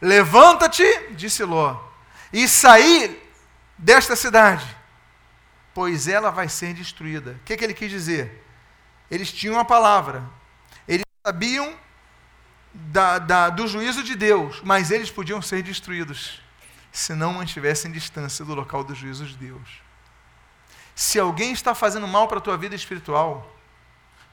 Levanta-te, 0.00 0.84
disse 1.12 1.42
Ló, 1.42 1.80
e 2.32 2.46
saí 2.48 3.20
desta 3.76 4.14
cidade, 4.14 4.75
pois 5.76 6.08
ela 6.08 6.30
vai 6.30 6.48
ser 6.48 6.72
destruída. 6.72 7.32
O 7.32 7.44
que, 7.44 7.54
que 7.54 7.62
ele 7.62 7.74
quis 7.74 7.90
dizer? 7.90 8.42
Eles 9.10 9.30
tinham 9.30 9.60
a 9.60 9.64
palavra, 9.64 10.26
eles 10.88 11.04
sabiam 11.22 11.76
da, 12.72 13.18
da, 13.18 13.50
do 13.50 13.68
juízo 13.68 14.02
de 14.02 14.14
Deus, 14.14 14.62
mas 14.64 14.90
eles 14.90 15.10
podiam 15.10 15.42
ser 15.42 15.62
destruídos 15.62 16.40
se 16.90 17.12
não 17.12 17.34
mantivessem 17.34 17.92
distância 17.92 18.42
do 18.42 18.54
local 18.54 18.82
do 18.82 18.94
juízo 18.94 19.26
de 19.26 19.36
Deus. 19.36 19.82
Se 20.94 21.18
alguém 21.18 21.52
está 21.52 21.74
fazendo 21.74 22.08
mal 22.08 22.26
para 22.26 22.38
a 22.38 22.40
tua 22.40 22.56
vida 22.56 22.74
espiritual, 22.74 23.54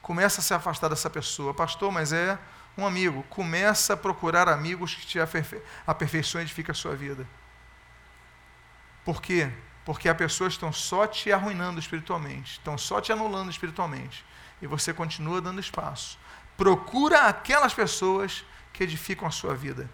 começa 0.00 0.40
a 0.40 0.42
se 0.42 0.54
afastar 0.54 0.88
dessa 0.88 1.10
pessoa. 1.10 1.52
Pastor, 1.52 1.92
mas 1.92 2.10
é 2.10 2.38
um 2.74 2.86
amigo. 2.86 3.22
Começa 3.24 3.92
a 3.92 3.98
procurar 3.98 4.48
amigos 4.48 4.94
que 4.94 5.06
te 5.06 5.20
aperfei 5.20 5.62
aperfeiçoem 5.86 6.44
e 6.44 6.46
edificam 6.46 6.72
a 6.72 6.74
sua 6.74 6.96
vida. 6.96 7.28
Por 9.04 9.20
quê? 9.20 9.52
Porque 9.84 10.08
as 10.08 10.16
pessoas 10.16 10.54
estão 10.54 10.72
só 10.72 11.06
te 11.06 11.30
arruinando 11.30 11.78
espiritualmente, 11.78 12.52
estão 12.52 12.78
só 12.78 13.00
te 13.00 13.12
anulando 13.12 13.50
espiritualmente. 13.50 14.24
E 14.62 14.66
você 14.66 14.94
continua 14.94 15.40
dando 15.40 15.60
espaço. 15.60 16.18
Procura 16.56 17.22
aquelas 17.22 17.74
pessoas 17.74 18.44
que 18.72 18.82
edificam 18.82 19.28
a 19.28 19.30
sua 19.30 19.54
vida. 19.54 19.90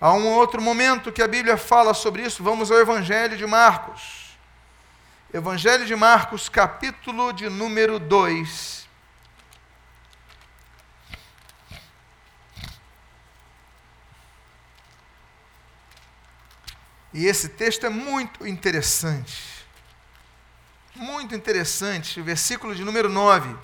Há 0.00 0.12
um 0.14 0.26
outro 0.28 0.62
momento 0.62 1.12
que 1.12 1.22
a 1.22 1.28
Bíblia 1.28 1.56
fala 1.56 1.92
sobre 1.92 2.22
isso. 2.22 2.42
Vamos 2.42 2.70
ao 2.70 2.78
Evangelho 2.78 3.36
de 3.36 3.46
Marcos. 3.46 4.30
Evangelho 5.32 5.86
de 5.86 5.94
Marcos, 5.94 6.48
capítulo 6.48 7.32
de 7.32 7.48
número 7.48 7.98
2. 7.98 8.79
E 17.12 17.26
esse 17.26 17.48
texto 17.48 17.84
é 17.84 17.88
muito 17.88 18.46
interessante. 18.46 19.66
Muito 20.94 21.34
interessante. 21.34 22.20
Versículo 22.22 22.74
de 22.74 22.84
número 22.84 23.08
9. 23.08 23.56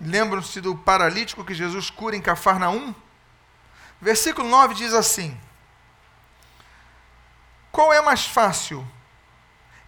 Lembram-se 0.00 0.60
do 0.60 0.76
paralítico 0.76 1.44
que 1.44 1.54
Jesus 1.54 1.90
cura 1.90 2.16
em 2.16 2.22
Cafarnaum? 2.22 2.94
Versículo 4.00 4.48
9 4.48 4.74
diz 4.74 4.94
assim: 4.94 5.38
Qual 7.70 7.92
é 7.92 8.00
mais 8.00 8.24
fácil? 8.26 8.86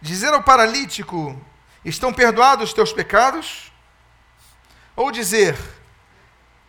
Dizer 0.03 0.35
ao 0.35 0.43
paralítico: 0.43 1.41
Estão 1.83 2.13
perdoados 2.13 2.69
os 2.69 2.75
teus 2.75 2.93
pecados? 2.93 3.73
Ou 4.95 5.11
dizer: 5.11 5.57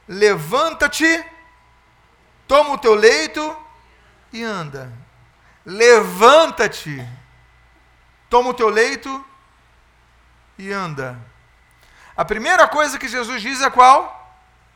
Levanta-te, 0.07 1.25
toma 2.47 2.71
o 2.71 2.77
teu 2.77 2.93
leito 2.95 3.55
e 4.31 4.43
anda. 4.43 4.91
Levanta-te, 5.65 7.07
toma 8.29 8.49
o 8.49 8.53
teu 8.53 8.69
leito 8.69 9.23
e 10.57 10.71
anda. 10.71 11.17
A 12.15 12.25
primeira 12.25 12.67
coisa 12.67 12.99
que 12.99 13.07
Jesus 13.07 13.41
diz 13.41 13.61
é 13.61 13.69
qual? 13.69 14.19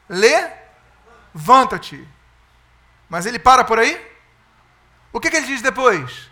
Levanta-te. 0.10 2.08
Mas 3.10 3.26
ele 3.26 3.40
para 3.40 3.64
por 3.64 3.80
aí? 3.80 4.06
O 5.12 5.20
que, 5.20 5.30
que 5.30 5.38
ele 5.38 5.48
diz 5.48 5.62
depois? 5.62 6.30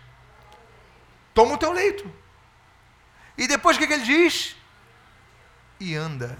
Toma 1.34 1.54
o 1.54 1.58
teu 1.58 1.72
leito. 1.72 2.10
E 3.36 3.46
depois 3.46 3.76
o 3.76 3.80
que, 3.80 3.86
que 3.86 3.92
ele 3.92 4.04
diz? 4.04 4.56
E 5.78 5.94
anda. 5.94 6.38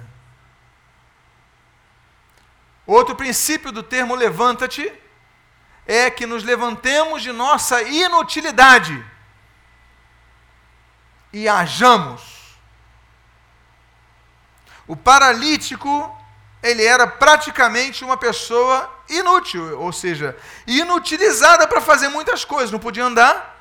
Outro 2.87 3.17
princípio 3.17 3.73
do 3.73 3.83
termo 3.83 4.15
levanta-te 4.15 4.93
é 5.87 6.11
que 6.11 6.27
nos 6.27 6.45
levantemos 6.45 7.23
de 7.23 7.33
nossa 7.33 7.83
inutilidade 7.83 9.05
e 11.33 11.49
hajamos 11.49 12.37
o 14.87 14.95
paralítico, 14.95 16.17
ele 16.63 16.85
era 16.85 17.07
praticamente 17.07 18.05
uma 18.05 18.17
pessoa 18.17 18.91
inútil, 19.09 19.81
ou 19.81 19.93
seja, 19.93 20.37
inutilizada 20.67 21.67
para 21.67 21.81
fazer 21.81 22.09
muitas 22.09 22.45
coisas, 22.45 22.71
não 22.71 22.79
podia 22.79 23.05
andar. 23.05 23.55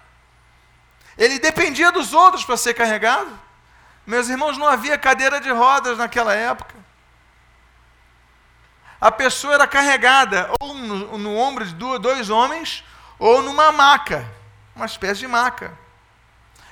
Ele 1.17 1.39
dependia 1.39 1.91
dos 1.91 2.13
outros 2.13 2.45
para 2.45 2.57
ser 2.57 2.73
carregado. 2.73 3.31
Meus 4.05 4.29
irmãos, 4.29 4.57
não 4.57 4.67
havia 4.67 4.97
cadeira 4.97 5.41
de 5.41 5.49
rodas 5.49 5.97
naquela 5.97 6.33
época. 6.33 6.75
A 8.99 9.11
pessoa 9.11 9.53
era 9.53 9.67
carregada 9.67 10.49
ou 10.59 10.73
no, 10.73 11.17
no 11.17 11.35
ombro 11.37 11.65
de 11.65 11.73
dois 11.73 12.29
homens 12.29 12.83
ou 13.19 13.41
numa 13.41 13.71
maca, 13.71 14.25
uma 14.75 14.85
espécie 14.85 15.21
de 15.21 15.27
maca. 15.27 15.77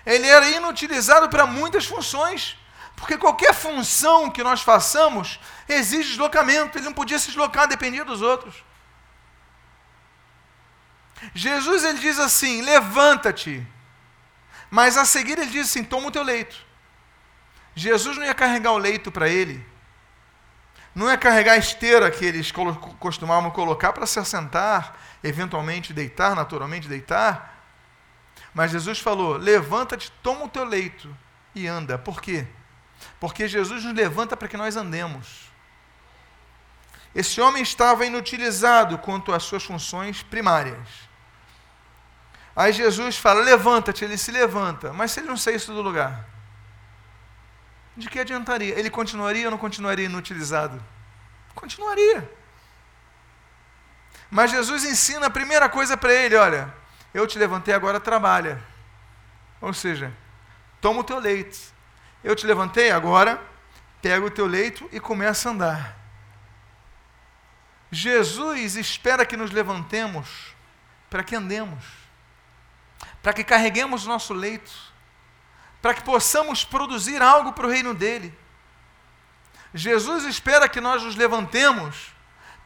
Ele 0.05 0.27
era 0.27 0.49
inutilizado 0.49 1.29
para 1.29 1.45
muitas 1.45 1.85
funções. 1.85 2.57
Porque 2.95 3.17
qualquer 3.17 3.53
função 3.53 4.29
que 4.29 4.43
nós 4.43 4.61
façamos 4.61 5.39
exige 5.67 6.09
deslocamento. 6.09 6.77
Ele 6.77 6.85
não 6.85 6.93
podia 6.93 7.19
se 7.19 7.27
deslocar, 7.27 7.67
dependia 7.67 8.05
dos 8.05 8.21
outros. 8.21 8.63
Jesus 11.33 11.83
ele 11.83 11.99
diz 11.99 12.19
assim: 12.19 12.61
levanta-te. 12.61 13.65
Mas 14.69 14.97
a 14.97 15.05
seguir 15.05 15.37
ele 15.37 15.51
diz 15.51 15.69
assim: 15.69 15.83
toma 15.83 16.07
o 16.07 16.11
teu 16.11 16.23
leito. 16.23 16.55
Jesus 17.75 18.17
não 18.17 18.25
ia 18.25 18.33
carregar 18.33 18.71
o 18.71 18.77
leito 18.77 19.11
para 19.11 19.27
ele. 19.27 19.65
Não 20.93 21.09
ia 21.09 21.17
carregar 21.17 21.53
a 21.53 21.57
esteira 21.57 22.11
que 22.11 22.23
eles 22.23 22.51
costumavam 22.99 23.49
colocar 23.49 23.93
para 23.93 24.05
se 24.05 24.19
assentar, 24.19 24.93
eventualmente 25.23 25.91
deitar, 25.91 26.35
naturalmente 26.35 26.87
deitar. 26.87 27.63
Mas 28.53 28.71
Jesus 28.71 28.99
falou: 28.99 29.35
levanta-te, 29.37 30.11
toma 30.21 30.45
o 30.45 30.49
teu 30.49 30.63
leito 30.63 31.15
e 31.55 31.65
anda. 31.67 31.97
Por 31.97 32.21
quê? 32.21 32.47
Porque 33.19 33.47
Jesus 33.47 33.83
nos 33.83 33.93
levanta 33.95 34.37
para 34.37 34.47
que 34.47 34.57
nós 34.57 34.75
andemos. 34.75 35.51
Esse 37.15 37.41
homem 37.41 37.61
estava 37.61 38.05
inutilizado 38.05 38.97
quanto 38.99 39.33
às 39.33 39.43
suas 39.43 39.63
funções 39.63 40.21
primárias. 40.21 40.87
Aí 42.55 42.71
Jesus 42.71 43.17
fala: 43.17 43.41
levanta-te, 43.41 44.05
ele 44.05 44.17
se 44.17 44.31
levanta. 44.31 44.93
Mas 44.93 45.11
se 45.11 45.19
ele 45.19 45.27
não 45.27 45.37
saísse 45.37 45.67
do 45.67 45.81
lugar, 45.81 46.27
de 47.95 48.09
que 48.09 48.19
adiantaria? 48.19 48.77
Ele 48.77 48.89
continuaria 48.89 49.45
ou 49.45 49.51
não 49.51 49.57
continuaria 49.57 50.05
inutilizado? 50.05 50.83
Continuaria. 51.53 52.29
Mas 54.29 54.51
Jesus 54.51 54.83
ensina 54.83 55.27
a 55.27 55.29
primeira 55.29 55.69
coisa 55.69 55.95
para 55.95 56.11
ele: 56.13 56.35
olha, 56.35 56.73
eu 57.13 57.27
te 57.27 57.37
levantei, 57.37 57.73
agora 57.73 57.99
trabalha. 57.99 58.61
Ou 59.61 59.73
seja, 59.73 60.11
toma 60.81 61.01
o 61.01 61.03
teu 61.03 61.19
leite. 61.19 61.71
Eu 62.23 62.35
te 62.35 62.45
levantei, 62.45 62.91
agora 62.91 63.39
pega 64.01 64.25
o 64.25 64.31
teu 64.31 64.45
leito 64.45 64.89
e 64.91 64.99
começa 64.99 65.47
a 65.47 65.51
andar. 65.51 65.97
Jesus 67.91 68.75
espera 68.75 69.25
que 69.25 69.37
nos 69.37 69.51
levantemos 69.51 70.53
para 71.09 71.23
que 71.23 71.35
andemos, 71.35 71.83
para 73.21 73.33
que 73.33 73.43
carreguemos 73.43 74.05
nosso 74.05 74.33
leito, 74.33 74.92
para 75.83 75.93
que 75.93 76.01
possamos 76.01 76.63
produzir 76.63 77.21
algo 77.21 77.51
para 77.51 77.67
o 77.67 77.69
reino 77.69 77.93
dele. 77.93 78.33
Jesus 79.73 80.23
espera 80.23 80.69
que 80.69 80.79
nós 80.79 81.03
nos 81.03 81.17
levantemos 81.17 82.13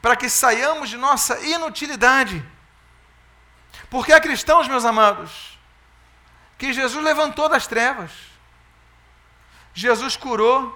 para 0.04 0.16
que 0.16 0.30
saiamos 0.30 0.88
de 0.88 0.98
nossa 0.98 1.40
inutilidade. 1.40 2.46
Porque 3.90 4.14
há 4.14 4.22
cristãos, 4.22 4.68
meus 4.68 4.86
amados, 4.86 5.58
que 6.60 6.72
Jesus 6.72 7.04
levantou 7.04 7.50
das 7.50 7.66
trevas. 7.66 8.12
Jesus 9.74 10.16
curou, 10.16 10.72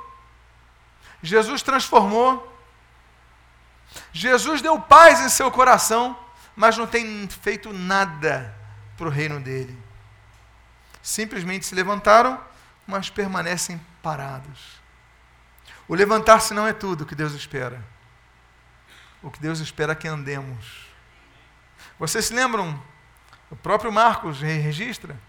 Jesus 1.21 1.62
transformou, 1.62 2.60
Jesus 4.12 4.63
deu 4.63 4.82
paz 4.82 5.19
em 5.19 5.30
seu 5.30 5.51
coração, 5.51 6.17
mas 6.56 6.75
não 6.75 6.88
tem 6.88 7.30
feito 7.30 7.71
nada 7.71 8.51
para 8.97 9.06
o 9.06 9.12
reino 9.12 9.39
dele. 9.39 9.80
Simplesmente 11.01 11.65
se 11.65 11.75
levantaram, 11.75 12.39
mas 12.85 13.09
permanecem 13.09 13.79
parados. 14.01 14.81
O 15.87 15.95
levantar-se 15.95 16.53
não 16.53 16.67
é 16.67 16.73
tudo 16.73 17.05
que 17.05 17.15
Deus 17.15 17.33
espera. 17.33 17.83
O 19.21 19.29
que 19.29 19.39
Deus 19.39 19.59
espera 19.59 19.91
é 19.93 19.95
que 19.95 20.07
andemos. 20.07 20.87
Vocês 21.99 22.25
se 22.25 22.33
lembram? 22.33 22.81
O 23.49 23.55
próprio 23.55 23.91
Marcos 23.91 24.41
registra. 24.41 25.19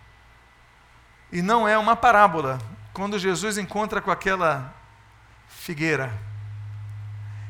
E 1.30 1.42
não 1.42 1.66
é 1.66 1.76
uma 1.78 1.96
parábola, 1.96 2.58
quando 2.92 3.18
Jesus 3.18 3.58
encontra 3.58 4.00
com 4.00 4.10
aquela 4.10 4.74
figueira. 5.48 6.12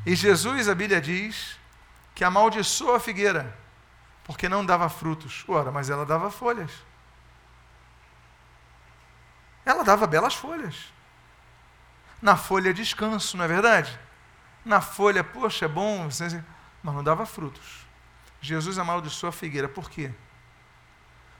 E 0.06 0.14
Jesus, 0.14 0.68
a 0.68 0.74
Bíblia 0.74 1.00
diz, 1.00 1.58
que 2.14 2.24
amaldiçoou 2.24 2.94
a 2.94 3.00
figueira, 3.00 3.56
porque 4.24 4.48
não 4.48 4.64
dava 4.64 4.88
frutos. 4.88 5.44
Ora, 5.48 5.70
mas 5.70 5.90
ela 5.90 6.06
dava 6.06 6.30
folhas. 6.30 6.70
Ela 9.64 9.84
dava 9.84 10.06
belas 10.06 10.34
folhas. 10.34 10.92
Na 12.20 12.36
folha 12.36 12.72
descanso, 12.72 13.36
não 13.36 13.44
é 13.44 13.48
verdade? 13.48 13.98
Na 14.64 14.80
folha, 14.80 15.24
poxa, 15.24 15.64
é 15.64 15.68
bom, 15.68 16.04
mas 16.04 16.20
não 16.82 17.02
dava 17.02 17.26
frutos. 17.26 17.86
Jesus 18.40 18.78
amaldiçoou 18.78 19.28
a 19.28 19.32
figueira. 19.32 19.68
Por 19.68 19.90
quê? 19.90 20.10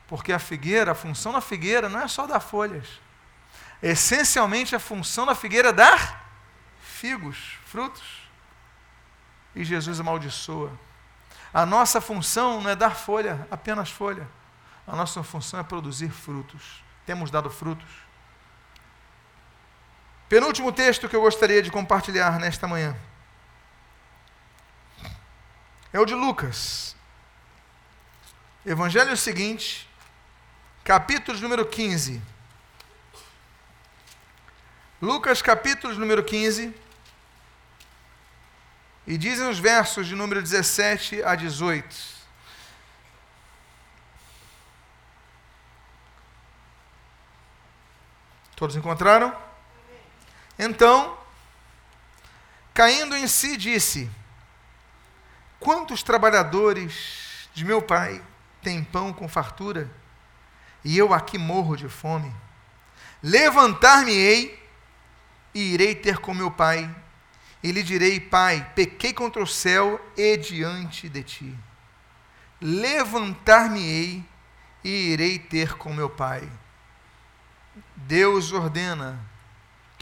Porque 0.06 0.32
a 0.32 0.38
figueira, 0.38 0.92
a 0.92 0.94
função 0.94 1.32
da 1.32 1.40
figueira 1.40 1.88
não 1.88 2.00
é 2.00 2.08
só 2.08 2.26
dar 2.26 2.40
folhas. 2.40 3.00
Essencialmente 3.82 4.76
a 4.76 4.78
função 4.78 5.26
da 5.26 5.34
figueira 5.34 5.70
é 5.70 5.72
dar 5.72 6.30
figos, 6.80 7.58
frutos. 7.64 8.22
E 9.54 9.64
Jesus 9.64 10.00
amaldiçoa. 10.00 10.72
A 11.52 11.66
nossa 11.66 12.00
função 12.00 12.60
não 12.60 12.70
é 12.70 12.76
dar 12.76 12.94
folha, 12.94 13.46
apenas 13.50 13.90
folha. 13.90 14.28
A 14.86 14.96
nossa 14.96 15.22
função 15.22 15.60
é 15.60 15.62
produzir 15.62 16.10
frutos. 16.10 16.82
Temos 17.04 17.30
dado 17.30 17.50
frutos. 17.50 17.88
Penúltimo 20.32 20.72
texto 20.72 21.10
que 21.10 21.14
eu 21.14 21.20
gostaria 21.20 21.62
de 21.62 21.70
compartilhar 21.70 22.40
nesta 22.40 22.66
manhã 22.66 22.96
é 25.92 26.00
o 26.00 26.06
de 26.06 26.14
Lucas. 26.14 26.96
Evangelho 28.64 29.14
seguinte, 29.14 29.86
capítulo 30.82 31.38
número 31.38 31.66
15. 31.66 32.22
Lucas, 35.02 35.42
capítulo 35.42 35.92
número 35.96 36.24
15. 36.24 36.74
E 39.06 39.18
dizem 39.18 39.46
os 39.50 39.58
versos 39.58 40.06
de 40.06 40.14
número 40.14 40.40
17 40.40 41.22
a 41.24 41.34
18. 41.34 41.94
Todos 48.56 48.74
encontraram? 48.76 49.51
Então, 50.64 51.18
caindo 52.72 53.16
em 53.16 53.26
si, 53.26 53.56
disse: 53.56 54.08
Quantos 55.58 56.04
trabalhadores 56.04 57.48
de 57.52 57.64
meu 57.64 57.82
pai 57.82 58.22
têm 58.62 58.84
pão 58.84 59.12
com 59.12 59.28
fartura, 59.28 59.90
e 60.84 60.96
eu 60.96 61.12
aqui 61.12 61.36
morro 61.36 61.76
de 61.76 61.88
fome? 61.88 62.32
Levantar-me-ei 63.20 64.56
e 65.52 65.74
irei 65.74 65.96
ter 65.96 66.18
com 66.18 66.32
meu 66.32 66.48
pai, 66.48 66.88
e 67.60 67.72
lhe 67.72 67.82
direi: 67.82 68.20
Pai, 68.20 68.64
pequei 68.76 69.12
contra 69.12 69.42
o 69.42 69.46
céu 69.48 70.00
e 70.16 70.36
diante 70.36 71.08
de 71.08 71.24
ti. 71.24 71.58
Levantar-me-ei 72.60 74.24
e 74.84 75.12
irei 75.12 75.40
ter 75.40 75.74
com 75.74 75.92
meu 75.92 76.08
pai. 76.08 76.48
Deus 77.96 78.52
ordena 78.52 79.31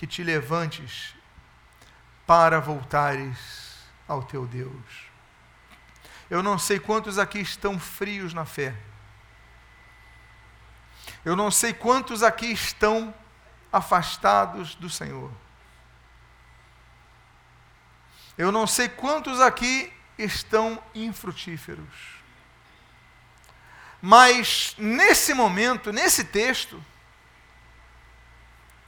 que 0.01 0.07
te 0.07 0.23
levantes 0.23 1.15
para 2.27 2.59
voltares 2.59 3.37
ao 4.09 4.23
teu 4.23 4.47
Deus. 4.47 5.11
Eu 6.31 6.43
não 6.43 6.59
sei 6.59 6.81
quantos 6.81 7.19
aqui 7.19 7.39
estão 7.39 7.79
frios 7.79 8.33
na 8.33 8.47
fé. 8.47 8.75
Eu 11.23 11.37
não 11.37 11.51
sei 11.51 11.75
quantos 11.75 12.23
aqui 12.23 12.47
estão 12.47 13.15
afastados 13.71 14.75
do 14.75 14.89
Senhor. 14.89 15.31
Eu 18.39 18.51
não 18.51 18.67
sei 18.67 18.89
quantos 18.89 19.39
aqui 19.39 19.93
estão 20.17 20.83
infrutíferos. 20.95 21.95
Mas 24.01 24.75
nesse 24.79 25.35
momento, 25.35 25.93
nesse 25.93 26.25
texto, 26.25 26.83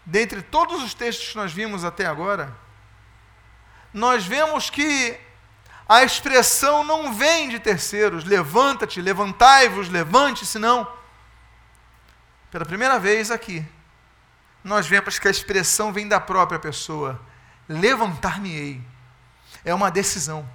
dentre 0.05 0.43
todos 0.43 0.83
os 0.83 0.95
textos 0.95 1.31
que 1.31 1.37
nós 1.37 1.53
vimos 1.53 1.85
até 1.85 2.07
agora, 2.07 2.55
nós 3.93 4.25
vemos 4.25 4.71
que 4.71 5.19
a 5.89 6.03
expressão 6.03 6.85
não 6.85 7.13
vem 7.13 7.49
de 7.49 7.59
terceiros, 7.59 8.25
levanta-te, 8.25 9.01
levantai-vos, 9.01 9.89
levante-se, 9.89 10.59
não. 10.59 10.91
Pela 12.51 12.65
primeira 12.65 12.99
vez 12.99 13.31
aqui, 13.31 13.67
nós 14.65 14.87
vemos 14.87 15.19
que 15.19 15.29
a 15.29 15.31
expressão 15.31 15.93
vem 15.93 16.09
da 16.09 16.21
própria 16.21 16.59
pessoa. 16.59 17.21
Levantar-me-ei. 17.69 18.81
É 19.65 19.75
uma 19.75 19.91
decisão. 19.91 20.49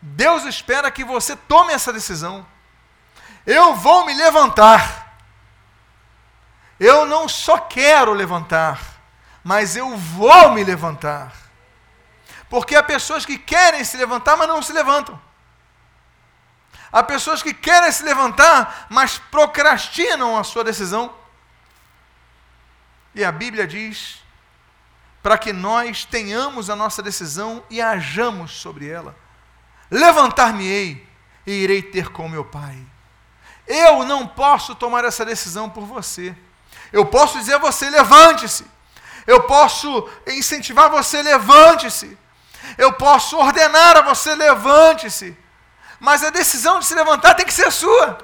Deus 0.00 0.44
espera 0.44 0.90
que 0.90 1.04
você 1.04 1.34
tome 1.34 1.72
essa 1.72 1.92
decisão. 1.92 2.46
Eu 3.44 3.74
vou 3.74 4.06
me 4.06 4.14
levantar. 4.14 5.07
Eu 6.78 7.06
não 7.06 7.28
só 7.28 7.58
quero 7.58 8.12
levantar, 8.12 8.80
mas 9.42 9.76
eu 9.76 9.96
vou 9.96 10.52
me 10.52 10.62
levantar. 10.62 11.34
Porque 12.48 12.76
há 12.76 12.82
pessoas 12.82 13.26
que 13.26 13.38
querem 13.38 13.84
se 13.84 13.96
levantar, 13.96 14.36
mas 14.36 14.48
não 14.48 14.62
se 14.62 14.72
levantam. 14.72 15.20
Há 16.90 17.02
pessoas 17.02 17.42
que 17.42 17.52
querem 17.52 17.92
se 17.92 18.02
levantar, 18.02 18.86
mas 18.88 19.18
procrastinam 19.18 20.38
a 20.38 20.44
sua 20.44 20.64
decisão. 20.64 21.12
E 23.14 23.24
a 23.24 23.32
Bíblia 23.32 23.66
diz 23.66 24.22
para 25.22 25.36
que 25.36 25.52
nós 25.52 26.04
tenhamos 26.04 26.70
a 26.70 26.76
nossa 26.76 27.02
decisão 27.02 27.62
e 27.68 27.82
hajamos 27.82 28.52
sobre 28.52 28.88
ela. 28.88 29.14
Levantar-me-ei 29.90 31.06
e 31.46 31.52
irei 31.52 31.82
ter 31.82 32.08
com 32.10 32.28
meu 32.28 32.44
Pai. 32.44 32.78
Eu 33.66 34.04
não 34.04 34.26
posso 34.26 34.74
tomar 34.74 35.04
essa 35.04 35.24
decisão 35.24 35.68
por 35.68 35.84
você. 35.84 36.34
Eu 36.92 37.06
posso 37.06 37.38
dizer 37.38 37.54
a 37.54 37.58
você: 37.58 37.88
levante-se. 37.90 38.66
Eu 39.26 39.42
posso 39.42 40.08
incentivar 40.26 40.90
você: 40.90 41.22
levante-se. 41.22 42.16
Eu 42.76 42.92
posso 42.92 43.36
ordenar 43.36 43.96
a 43.96 44.02
você: 44.02 44.34
levante-se. 44.34 45.36
Mas 46.00 46.22
a 46.22 46.30
decisão 46.30 46.78
de 46.78 46.86
se 46.86 46.94
levantar 46.94 47.34
tem 47.34 47.46
que 47.46 47.52
ser 47.52 47.70
sua. 47.70 48.18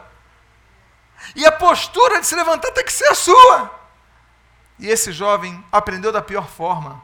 E 1.35 1.45
a 1.45 1.53
postura 1.53 2.21
de 2.21 2.27
se 2.27 2.37
levantar 2.37 2.71
tem 2.73 2.85
que 2.85 2.93
ser 2.93 3.15
sua. 3.15 3.71
E 4.79 4.89
esse 4.89 5.13
jovem 5.13 5.65
aprendeu 5.71 6.13
da 6.13 6.23
pior 6.23 6.49
forma, 6.49 7.03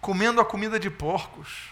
comendo 0.00 0.40
a 0.40 0.44
comida 0.44 0.78
de 0.78 0.90
porcos, 0.90 1.70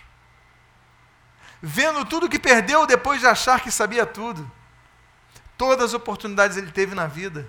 vendo 1.60 2.04
tudo 2.04 2.28
que 2.28 2.38
perdeu 2.38 2.86
depois 2.86 3.20
de 3.20 3.26
achar 3.26 3.60
que 3.60 3.70
sabia 3.70 4.04
tudo. 4.04 4.50
Todas 5.56 5.86
as 5.86 5.94
oportunidades 5.94 6.56
ele 6.56 6.70
teve 6.70 6.94
na 6.94 7.06
vida. 7.06 7.48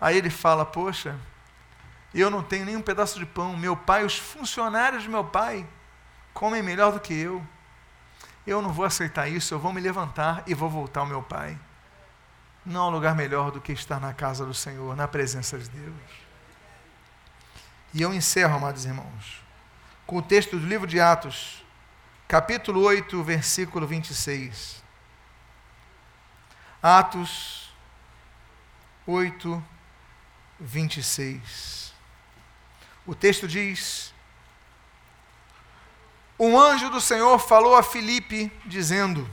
Aí 0.00 0.16
ele 0.16 0.30
fala: 0.30 0.64
Poxa, 0.64 1.18
eu 2.14 2.30
não 2.30 2.42
tenho 2.42 2.64
nem 2.64 2.76
um 2.76 2.82
pedaço 2.82 3.18
de 3.18 3.26
pão. 3.26 3.56
Meu 3.56 3.76
pai, 3.76 4.04
os 4.04 4.18
funcionários 4.18 5.02
de 5.02 5.08
meu 5.08 5.24
pai, 5.24 5.66
comem 6.32 6.62
melhor 6.62 6.92
do 6.92 7.00
que 7.00 7.14
eu. 7.14 7.44
Eu 8.46 8.62
não 8.62 8.72
vou 8.72 8.84
aceitar 8.84 9.28
isso, 9.28 9.52
eu 9.52 9.58
vou 9.58 9.72
me 9.72 9.80
levantar 9.80 10.42
e 10.46 10.54
vou 10.54 10.70
voltar 10.70 11.00
ao 11.00 11.06
meu 11.06 11.22
pai. 11.22 11.58
Não 12.64 12.86
há 12.86 12.88
lugar 12.88 13.14
melhor 13.14 13.50
do 13.50 13.60
que 13.60 13.72
estar 13.72 14.00
na 14.00 14.12
casa 14.12 14.44
do 14.44 14.54
Senhor, 14.54 14.96
na 14.96 15.06
presença 15.06 15.58
de 15.58 15.68
Deus. 15.68 15.94
E 17.92 18.02
eu 18.02 18.14
encerro, 18.14 18.56
amados 18.56 18.84
irmãos, 18.84 19.42
com 20.06 20.16
o 20.16 20.22
texto 20.22 20.58
do 20.58 20.66
livro 20.66 20.86
de 20.86 21.00
Atos, 21.00 21.64
capítulo 22.26 22.82
8, 22.82 23.22
versículo 23.22 23.86
26. 23.86 24.82
Atos 26.82 27.72
8, 29.06 29.62
26. 30.60 31.92
O 33.06 33.14
texto 33.14 33.48
diz: 33.48 34.14
Um 36.38 36.58
anjo 36.58 36.90
do 36.90 37.00
Senhor 37.00 37.38
falou 37.38 37.74
a 37.74 37.82
Filipe, 37.82 38.52
dizendo: 38.66 39.28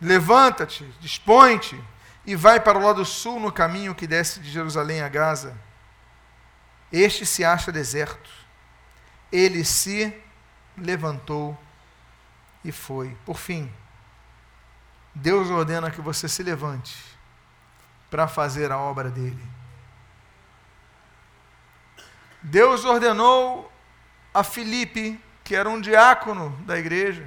Levanta-te, 0.00 0.84
dispõe-te 1.00 1.82
e 2.24 2.36
vai 2.36 2.60
para 2.60 2.78
o 2.78 2.82
lado 2.82 3.04
sul 3.04 3.40
no 3.40 3.52
caminho 3.52 3.94
que 3.94 4.06
desce 4.06 4.40
de 4.40 4.50
Jerusalém 4.50 5.02
a 5.02 5.08
Gaza. 5.08 5.56
Este 6.90 7.26
se 7.26 7.44
acha 7.44 7.72
deserto. 7.72 8.30
Ele 9.30 9.64
se 9.64 10.14
levantou 10.76 11.58
e 12.64 12.70
foi. 12.70 13.16
Por 13.24 13.38
fim, 13.38 13.72
Deus 15.14 15.50
ordena 15.50 15.90
que 15.90 16.00
você 16.00 16.28
se 16.28 16.42
levante 16.42 17.11
para 18.12 18.28
fazer 18.28 18.70
a 18.70 18.76
obra 18.76 19.10
dele. 19.10 19.42
Deus 22.42 22.84
ordenou 22.84 23.72
a 24.34 24.44
Filipe, 24.44 25.18
que 25.42 25.56
era 25.56 25.66
um 25.66 25.80
diácono 25.80 26.50
da 26.66 26.78
igreja, 26.78 27.26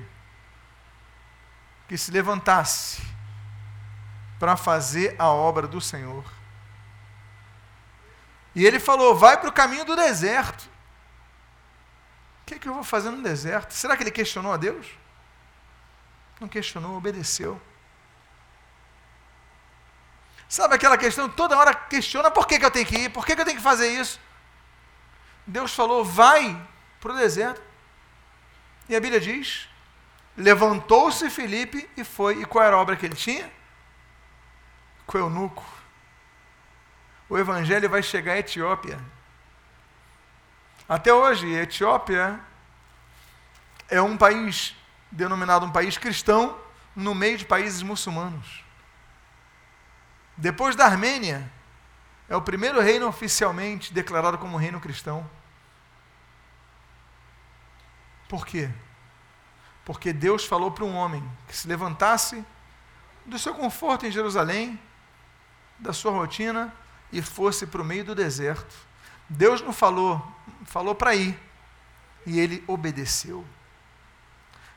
que 1.87 1.97
se 1.97 2.11
levantasse 2.11 3.01
para 4.37 4.55
fazer 4.55 5.15
a 5.17 5.27
obra 5.27 5.67
do 5.67 5.81
Senhor. 5.81 6.23
E 8.53 8.63
ele 8.63 8.79
falou: 8.79 9.15
vai 9.15 9.39
para 9.39 9.49
o 9.49 9.53
caminho 9.53 9.85
do 9.85 9.95
deserto. 9.95 10.69
O 12.43 12.45
que, 12.45 12.53
é 12.53 12.59
que 12.59 12.69
eu 12.69 12.75
vou 12.75 12.83
fazer 12.83 13.09
no 13.09 13.23
deserto? 13.23 13.73
Será 13.73 13.97
que 13.97 14.03
ele 14.03 14.11
questionou 14.11 14.53
a 14.53 14.57
Deus? 14.57 14.85
Não 16.39 16.47
questionou, 16.47 16.95
obedeceu. 16.95 17.59
Sabe 20.47 20.75
aquela 20.75 20.97
questão, 20.97 21.27
toda 21.27 21.57
hora 21.57 21.73
questiona 21.73 22.29
por 22.29 22.47
que, 22.47 22.59
que 22.59 22.65
eu 22.65 22.71
tenho 22.71 22.85
que 22.85 22.97
ir, 22.97 23.09
por 23.09 23.25
que, 23.25 23.35
que 23.35 23.41
eu 23.41 23.45
tenho 23.45 23.57
que 23.57 23.63
fazer 23.63 23.87
isso? 23.89 24.19
Deus 25.45 25.73
falou, 25.73 26.03
vai 26.03 26.59
para 26.99 27.13
o 27.13 27.17
deserto. 27.17 27.61
E 28.87 28.95
a 28.95 28.99
Bíblia 28.99 29.19
diz 29.19 29.67
Levantou-se 30.37 31.29
Felipe 31.29 31.89
e 31.95 32.03
foi. 32.03 32.41
E 32.41 32.45
qual 32.45 32.65
era 32.65 32.75
a 32.75 32.79
obra 32.79 32.95
que 32.95 33.05
ele 33.05 33.15
tinha? 33.15 33.49
Com 35.05 35.17
o 35.17 35.21
eunuco. 35.21 35.63
O 37.29 37.37
evangelho 37.37 37.89
vai 37.89 38.03
chegar 38.03 38.33
à 38.33 38.39
Etiópia. 38.39 38.99
Até 40.87 41.13
hoje, 41.13 41.57
a 41.57 41.63
Etiópia 41.63 42.39
é 43.87 44.01
um 44.01 44.17
país 44.17 44.75
denominado 45.09 45.65
um 45.65 45.71
país 45.71 45.97
cristão 45.97 46.59
no 46.95 47.15
meio 47.15 47.37
de 47.37 47.45
países 47.45 47.81
muçulmanos. 47.81 48.64
Depois 50.37 50.75
da 50.75 50.85
Armênia, 50.85 51.51
é 52.27 52.35
o 52.35 52.41
primeiro 52.41 52.81
reino 52.81 53.07
oficialmente 53.07 53.93
declarado 53.93 54.37
como 54.37 54.57
reino 54.57 54.79
cristão. 54.79 55.29
Por 58.27 58.45
quê? 58.45 58.69
Porque 59.83 60.11
Deus 60.11 60.45
falou 60.45 60.71
para 60.71 60.83
um 60.83 60.95
homem 60.95 61.23
que 61.47 61.55
se 61.55 61.67
levantasse 61.67 62.43
do 63.25 63.37
seu 63.37 63.53
conforto 63.53 64.05
em 64.05 64.11
Jerusalém, 64.11 64.79
da 65.77 65.93
sua 65.93 66.11
rotina, 66.11 66.73
e 67.11 67.21
fosse 67.21 67.67
para 67.67 67.81
o 67.81 67.85
meio 67.85 68.03
do 68.03 68.15
deserto. 68.15 68.75
Deus 69.29 69.61
não 69.61 69.71
falou, 69.71 70.25
falou 70.65 70.95
para 70.95 71.15
ir. 71.15 71.39
E 72.25 72.39
ele 72.39 72.63
obedeceu. 72.67 73.45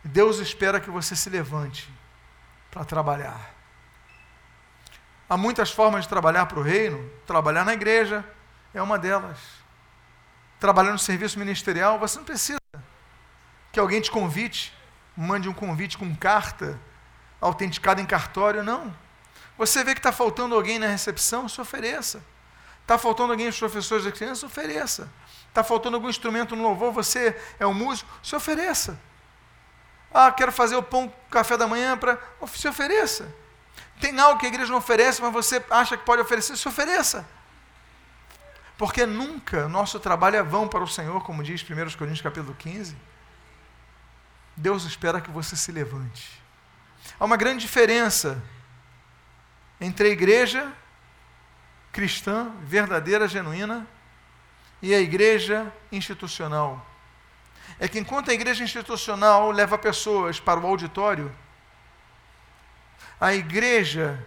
Deus 0.05 0.39
espera 0.39 0.81
que 0.81 0.91
você 0.91 1.17
se 1.17 1.31
levante 1.31 1.91
para 2.71 2.85
trabalhar. 2.85 3.58
Há 5.29 5.37
muitas 5.37 5.71
formas 5.71 6.05
de 6.05 6.09
trabalhar 6.09 6.47
para 6.47 6.59
o 6.59 6.63
reino. 6.63 7.11
Trabalhar 7.27 7.65
na 7.65 7.75
igreja 7.75 8.25
é 8.73 8.81
uma 8.81 8.99
delas. 8.99 9.39
Trabalhar 10.59 10.93
no 10.93 10.99
serviço 10.99 11.39
ministerial, 11.39 11.99
você 11.99 12.19
não 12.19 12.25
precisa 12.25 12.59
que 13.71 13.79
alguém 13.79 14.01
te 14.01 14.11
convite, 14.11 14.75
mande 15.17 15.49
um 15.49 15.53
convite 15.53 15.99
com 15.99 16.17
carta 16.17 16.81
autenticada 17.41 18.01
em 18.01 18.07
cartório, 18.07 18.65
não. 18.65 18.93
Você 19.57 19.85
vê 19.85 19.93
que 19.93 20.01
está 20.01 20.13
faltando 20.13 20.55
alguém 20.55 20.79
na 20.79 20.87
recepção, 20.87 21.49
se 21.49 21.61
ofereça. 21.61 22.23
Está 22.83 22.97
faltando 22.97 23.33
alguém 23.33 23.49
os 23.49 23.59
professores 23.59 24.05
da 24.05 24.11
criança, 24.11 24.47
ofereça. 24.47 25.11
Está 25.49 25.63
faltando 25.63 25.97
algum 25.97 26.09
instrumento 26.09 26.57
no 26.57 26.63
louvor, 26.63 26.91
você 26.91 27.39
é 27.61 27.67
um 27.67 27.75
músico, 27.75 28.11
se 28.23 28.35
ofereça. 28.35 28.99
Ah, 30.13 30.33
quero 30.33 30.51
fazer 30.51 30.77
o 30.77 30.83
pão, 30.83 31.13
café 31.31 31.57
da 31.57 31.67
manhã 31.67 31.97
para. 31.99 32.19
Se 32.55 32.67
ofereça. 32.67 33.33
Tem 34.01 34.19
algo 34.19 34.39
que 34.39 34.47
a 34.47 34.49
igreja 34.49 34.71
não 34.71 34.79
oferece, 34.79 35.21
mas 35.21 35.33
você 35.33 35.65
acha 35.71 35.97
que 35.97 36.05
pode 36.05 36.23
oferecer, 36.23 36.57
se 36.57 36.69
ofereça. 36.69 37.29
Porque 38.77 39.05
nunca 39.05 39.69
nosso 39.69 39.99
trabalho 39.99 40.37
é 40.37 40.43
vão 40.43 40.69
para 40.69 40.85
o 40.85 40.89
Senhor, 40.89 41.23
como 41.25 41.43
diz 41.43 41.63
1 41.63 41.67
Coríntios 41.97 42.21
capítulo 42.21 42.55
15. 42.55 42.97
Deus 44.57 44.85
espera 44.85 45.21
que 45.21 45.31
você 45.31 45.57
se 45.57 45.73
levante. 45.73 46.43
Há 47.19 47.25
uma 47.25 47.37
grande 47.37 47.61
diferença 47.61 48.43
entre 49.81 50.09
a 50.09 50.11
igreja 50.11 50.73
cristã, 51.93 52.53
verdadeira, 52.63 53.27
genuína, 53.27 53.87
e 54.81 54.95
a 54.95 55.01
igreja 55.01 55.73
institucional. 55.91 56.87
É 57.81 57.89
que 57.89 57.99
enquanto 57.99 58.31
a 58.31 58.35
igreja 58.35 58.63
institucional 58.63 59.51
leva 59.51 59.77
pessoas 59.77 60.39
para 60.39 60.61
o 60.61 60.67
auditório, 60.67 61.35
a 63.21 63.35
igreja 63.35 64.25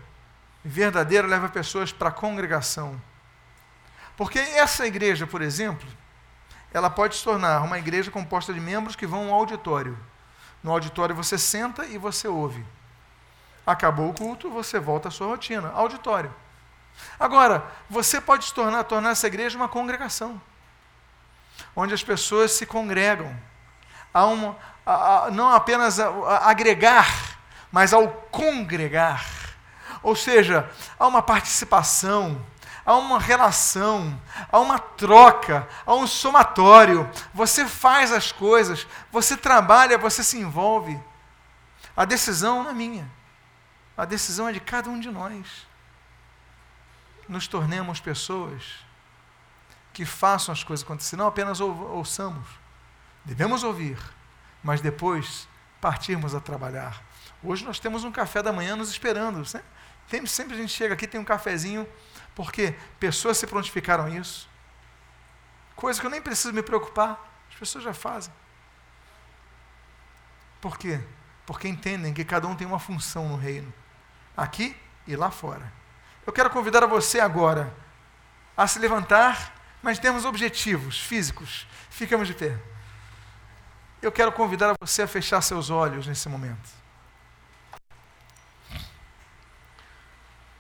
verdadeira 0.64 1.28
leva 1.28 1.50
pessoas 1.50 1.92
para 1.92 2.10
a 2.10 2.14
congregação. 2.14 3.02
Porque 4.18 4.40
essa 4.40 4.86
igreja, 4.86 5.26
por 5.26 5.42
exemplo, 5.42 5.88
ela 6.74 6.90
pode 6.90 7.16
se 7.16 7.24
tornar 7.24 7.62
uma 7.62 7.80
igreja 7.80 8.12
composta 8.12 8.54
de 8.54 8.60
membros 8.60 8.96
que 8.96 9.08
vão 9.08 9.30
ao 9.30 9.40
auditório. 9.40 9.98
No 10.64 10.72
auditório 10.72 11.16
você 11.16 11.38
senta 11.38 11.86
e 11.86 11.98
você 11.98 12.28
ouve. 12.28 12.66
Acabou 13.66 14.10
o 14.10 14.14
culto, 14.14 14.50
você 14.50 14.80
volta 14.80 15.08
à 15.08 15.12
sua 15.12 15.28
rotina. 15.28 15.72
Auditório. 15.72 16.34
Agora, 17.20 17.66
você 17.90 18.20
pode 18.20 18.46
se 18.46 18.54
tornar, 18.54 18.84
tornar 18.84 19.12
essa 19.12 19.28
igreja 19.28 19.58
uma 19.58 19.68
congregação, 19.68 20.42
onde 21.76 21.94
as 21.94 22.04
pessoas 22.04 22.52
se 22.52 22.66
congregam. 22.66 23.36
Há 24.14 24.26
uma, 24.26 24.58
não 25.32 25.50
apenas 25.50 26.00
a, 26.00 26.50
agregar, 26.50 27.31
mas 27.72 27.94
ao 27.94 28.08
congregar. 28.10 29.26
Ou 30.04 30.16
seja, 30.16 30.70
há 31.00 31.08
uma 31.08 31.22
participação, 31.22 32.44
há 32.86 32.96
uma 32.96 33.20
relação, 33.20 34.20
há 34.52 34.60
uma 34.60 34.80
troca, 34.80 35.68
há 35.86 35.94
um 35.94 36.08
somatório. 36.08 37.10
Você 37.34 37.66
faz 37.66 38.12
as 38.12 38.32
coisas, 38.32 38.88
você 39.12 39.38
trabalha, 39.38 39.98
você 39.98 40.24
se 40.24 40.38
envolve. 40.38 41.00
A 41.96 42.06
decisão 42.06 42.64
não 42.64 42.72
é 42.72 42.74
minha. 42.74 43.10
A 43.96 44.06
decisão 44.06 44.50
é 44.50 44.52
de 44.52 44.60
cada 44.60 44.90
um 44.90 45.00
de 45.00 45.12
nós. 45.12 45.68
Nos 47.30 47.48
tornemos 47.48 48.00
pessoas 48.00 48.64
que 49.94 50.06
façam 50.06 50.52
as 50.52 50.64
coisas 50.64 50.84
acontecer, 50.84 51.16
não 51.16 51.28
apenas 51.28 51.60
ouçamos. 51.60 52.48
Devemos 53.24 53.64
ouvir, 53.64 54.00
mas 54.64 54.82
depois 54.82 55.48
partirmos 55.80 56.34
a 56.34 56.40
trabalhar. 56.40 57.02
Hoje 57.44 57.66
nós 57.66 57.80
temos 57.80 58.04
um 58.04 58.12
café 58.12 58.44
da 58.44 58.54
manhã 58.54 58.76
nos 58.76 58.90
esperando. 58.90 59.40
Né? 59.40 59.64
Sempre, 60.08 60.28
sempre 60.28 60.54
a 60.54 60.58
gente 60.58 60.74
chega 60.74 60.94
aqui 60.94 61.08
tem 61.08 61.20
um 61.20 61.26
cafezinho 61.26 61.88
porque 62.36 62.76
pessoas 63.00 63.38
se 63.38 63.48
prontificaram 63.48 64.08
isso. 64.08 64.50
Coisa 65.76 66.00
que 66.00 66.06
eu 66.06 66.12
nem 66.12 66.22
preciso 66.22 66.54
me 66.54 66.62
preocupar, 66.62 67.20
as 67.50 67.56
pessoas 67.56 67.84
já 67.84 67.94
fazem. 67.94 68.34
Por 70.60 70.78
quê? 70.78 71.02
Porque 71.46 71.68
entendem 71.68 72.14
que 72.14 72.24
cada 72.24 72.48
um 72.48 72.56
tem 72.56 72.68
uma 72.68 72.80
função 72.80 73.28
no 73.28 73.36
reino, 73.36 73.74
aqui 74.38 74.78
e 75.08 75.16
lá 75.16 75.32
fora. 75.32 75.72
Eu 76.26 76.32
quero 76.32 76.52
convidar 76.52 76.86
você 76.86 77.20
agora 77.20 77.74
a 78.56 78.68
se 78.68 78.78
levantar, 78.78 79.56
mas 79.82 79.98
temos 79.98 80.24
objetivos 80.24 81.00
físicos. 81.00 81.66
Ficamos 81.90 82.28
de 82.28 82.36
pé. 82.36 82.58
Eu 84.02 84.12
quero 84.12 84.32
convidar 84.32 84.76
você 84.80 85.02
a 85.02 85.08
fechar 85.08 85.42
seus 85.42 85.72
olhos 85.72 86.06
nesse 86.06 86.30
momento. 86.30 86.70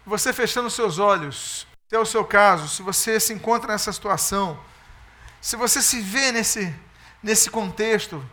Você 0.05 0.33
fechando 0.33 0.69
seus 0.69 0.97
olhos, 0.97 1.67
se 1.87 1.95
é 1.95 1.99
o 1.99 2.05
seu 2.05 2.25
caso, 2.25 2.67
se 2.67 2.81
você 2.81 3.19
se 3.19 3.33
encontra 3.33 3.71
nessa 3.71 3.93
situação, 3.93 4.59
se 5.39 5.55
você 5.55 5.81
se 5.81 6.01
vê 6.01 6.31
nesse, 6.31 6.73
nesse 7.21 7.49
contexto 7.49 8.23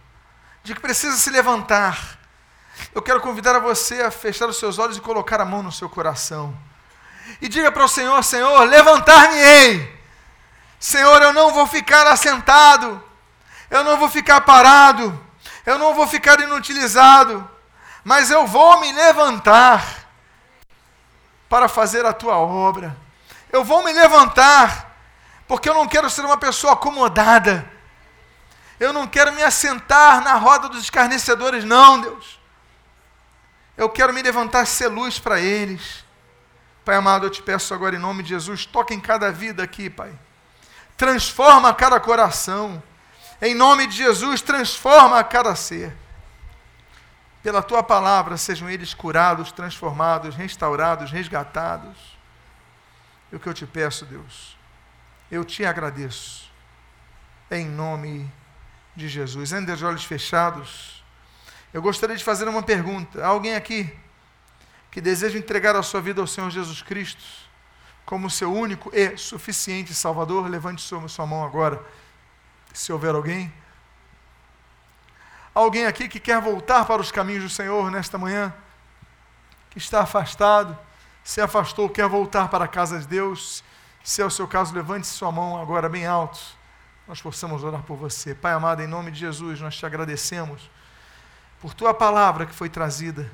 de 0.62 0.74
que 0.74 0.80
precisa 0.80 1.16
se 1.16 1.28
levantar, 1.28 2.18
eu 2.94 3.02
quero 3.02 3.20
convidar 3.20 3.56
a 3.56 3.58
você 3.58 4.02
a 4.02 4.10
fechar 4.10 4.48
os 4.48 4.58
seus 4.58 4.78
olhos 4.78 4.96
e 4.96 5.00
colocar 5.00 5.40
a 5.40 5.44
mão 5.44 5.62
no 5.62 5.72
seu 5.72 5.88
coração. 5.88 6.56
E 7.40 7.48
diga 7.48 7.70
para 7.70 7.84
o 7.84 7.88
Senhor: 7.88 8.22
Senhor, 8.22 8.64
levantar-me-ei. 8.64 9.98
Senhor, 10.80 11.20
eu 11.20 11.32
não 11.32 11.52
vou 11.52 11.66
ficar 11.66 12.06
assentado, 12.06 13.02
eu 13.70 13.84
não 13.84 13.98
vou 13.98 14.08
ficar 14.08 14.40
parado, 14.42 15.26
eu 15.66 15.78
não 15.78 15.92
vou 15.92 16.06
ficar 16.06 16.40
inutilizado, 16.40 17.48
mas 18.04 18.30
eu 18.30 18.46
vou 18.46 18.80
me 18.80 18.92
levantar 18.92 19.97
para 21.48 21.68
fazer 21.68 22.04
a 22.04 22.12
tua 22.12 22.36
obra. 22.36 22.96
Eu 23.50 23.64
vou 23.64 23.82
me 23.82 23.92
levantar, 23.92 24.96
porque 25.46 25.68
eu 25.68 25.74
não 25.74 25.86
quero 25.86 26.10
ser 26.10 26.24
uma 26.24 26.36
pessoa 26.36 26.74
acomodada. 26.74 27.68
Eu 28.78 28.92
não 28.92 29.06
quero 29.06 29.32
me 29.32 29.42
assentar 29.42 30.22
na 30.22 30.34
roda 30.34 30.68
dos 30.68 30.82
escarnecedores, 30.82 31.64
não, 31.64 32.00
Deus. 32.00 32.38
Eu 33.76 33.88
quero 33.88 34.12
me 34.12 34.22
levantar 34.22 34.64
e 34.64 34.66
ser 34.66 34.88
luz 34.88 35.18
para 35.18 35.40
eles. 35.40 36.04
Pai 36.84 36.96
amado, 36.96 37.26
eu 37.26 37.30
te 37.30 37.42
peço 37.42 37.74
agora 37.74 37.96
em 37.96 37.98
nome 37.98 38.22
de 38.22 38.30
Jesus, 38.30 38.66
toque 38.66 38.94
em 38.94 39.00
cada 39.00 39.30
vida 39.30 39.62
aqui, 39.62 39.90
Pai. 39.90 40.12
Transforma 40.96 41.72
cada 41.74 41.98
coração. 42.00 42.82
Em 43.40 43.54
nome 43.54 43.86
de 43.86 43.96
Jesus, 43.96 44.42
transforma 44.42 45.22
cada 45.22 45.54
ser 45.54 45.96
pela 47.42 47.62
tua 47.62 47.82
palavra 47.82 48.36
sejam 48.36 48.68
eles 48.68 48.94
curados, 48.94 49.52
transformados, 49.52 50.34
restaurados, 50.34 51.10
resgatados. 51.10 52.18
E 53.30 53.36
o 53.36 53.40
que 53.40 53.48
eu 53.48 53.54
te 53.54 53.66
peço, 53.66 54.04
Deus, 54.04 54.56
eu 55.30 55.44
te 55.44 55.64
agradeço, 55.64 56.50
em 57.50 57.66
nome 57.66 58.30
de 58.96 59.08
Jesus. 59.08 59.52
Ainda 59.52 59.76
de 59.76 59.84
olhos 59.84 60.04
fechados, 60.04 61.04
eu 61.72 61.80
gostaria 61.80 62.16
de 62.16 62.24
fazer 62.24 62.48
uma 62.48 62.62
pergunta. 62.62 63.24
Há 63.24 63.28
alguém 63.28 63.54
aqui 63.54 63.94
que 64.90 65.00
deseja 65.00 65.38
entregar 65.38 65.76
a 65.76 65.82
sua 65.82 66.00
vida 66.00 66.20
ao 66.20 66.26
Senhor 66.26 66.50
Jesus 66.50 66.82
Cristo 66.82 67.22
como 68.04 68.30
seu 68.30 68.50
único 68.52 68.90
e 68.94 69.16
suficiente 69.18 69.94
Salvador? 69.94 70.48
Levante 70.48 70.80
sua 70.80 71.26
mão 71.26 71.44
agora, 71.44 71.84
se 72.72 72.90
houver 72.90 73.14
alguém 73.14 73.52
alguém 75.62 75.86
aqui 75.86 76.08
que 76.08 76.20
quer 76.20 76.40
voltar 76.40 76.84
para 76.84 77.00
os 77.00 77.10
caminhos 77.10 77.42
do 77.42 77.50
Senhor 77.50 77.90
nesta 77.90 78.16
manhã? 78.16 78.52
Que 79.70 79.78
está 79.78 80.02
afastado, 80.02 80.78
se 81.22 81.40
afastou, 81.40 81.88
quer 81.88 82.08
voltar 82.08 82.48
para 82.48 82.64
a 82.64 82.68
casa 82.68 82.98
de 82.98 83.06
Deus? 83.06 83.62
Se 84.02 84.22
é 84.22 84.24
o 84.24 84.30
seu 84.30 84.46
caso, 84.46 84.74
levante 84.74 85.06
sua 85.06 85.30
mão 85.30 85.60
agora 85.60 85.88
bem 85.88 86.06
alto. 86.06 86.40
Nós 87.06 87.20
possamos 87.20 87.64
orar 87.64 87.82
por 87.82 87.96
você. 87.96 88.34
Pai 88.34 88.52
amado, 88.52 88.82
em 88.82 88.86
nome 88.86 89.10
de 89.10 89.18
Jesus, 89.18 89.60
nós 89.60 89.76
te 89.76 89.84
agradecemos 89.84 90.70
por 91.60 91.74
tua 91.74 91.92
palavra 91.92 92.46
que 92.46 92.54
foi 92.54 92.68
trazida. 92.68 93.30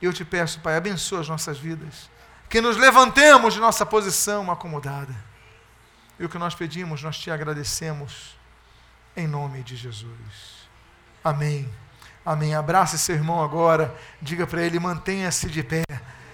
Eu 0.00 0.12
te 0.12 0.24
peço, 0.24 0.60
Pai, 0.60 0.76
abençoa 0.76 1.20
as 1.20 1.28
nossas 1.28 1.58
vidas. 1.58 2.08
Que 2.48 2.60
nos 2.60 2.76
levantemos 2.76 3.54
de 3.54 3.60
nossa 3.60 3.84
posição 3.84 4.50
acomodada. 4.50 5.14
E 6.18 6.24
o 6.24 6.28
que 6.28 6.38
nós 6.38 6.54
pedimos, 6.54 7.02
nós 7.02 7.18
te 7.18 7.30
agradecemos. 7.30 8.36
Em 9.16 9.26
nome 9.26 9.62
de 9.62 9.74
Jesus. 9.74 10.57
Amém. 11.22 11.68
Amém. 12.24 12.54
Abrace 12.54 12.98
seu 12.98 13.14
irmão 13.14 13.42
agora. 13.42 13.94
Diga 14.20 14.46
para 14.46 14.62
ele: 14.62 14.78
mantenha-se 14.78 15.48
de 15.48 15.62
pé. 15.62 15.82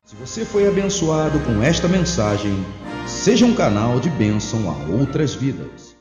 Se 0.05 0.17
você 0.17 0.45
foi 0.45 0.69
abençoado 0.69 1.41
com 1.41 1.63
esta 1.63 1.89
mensagem, 1.89 2.65
seja 3.07 3.47
um 3.47 3.55
canal 3.55 3.99
de 3.99 4.11
bênção 4.11 4.71
a 4.71 4.75
outras 4.93 5.35
vidas. 5.35 5.94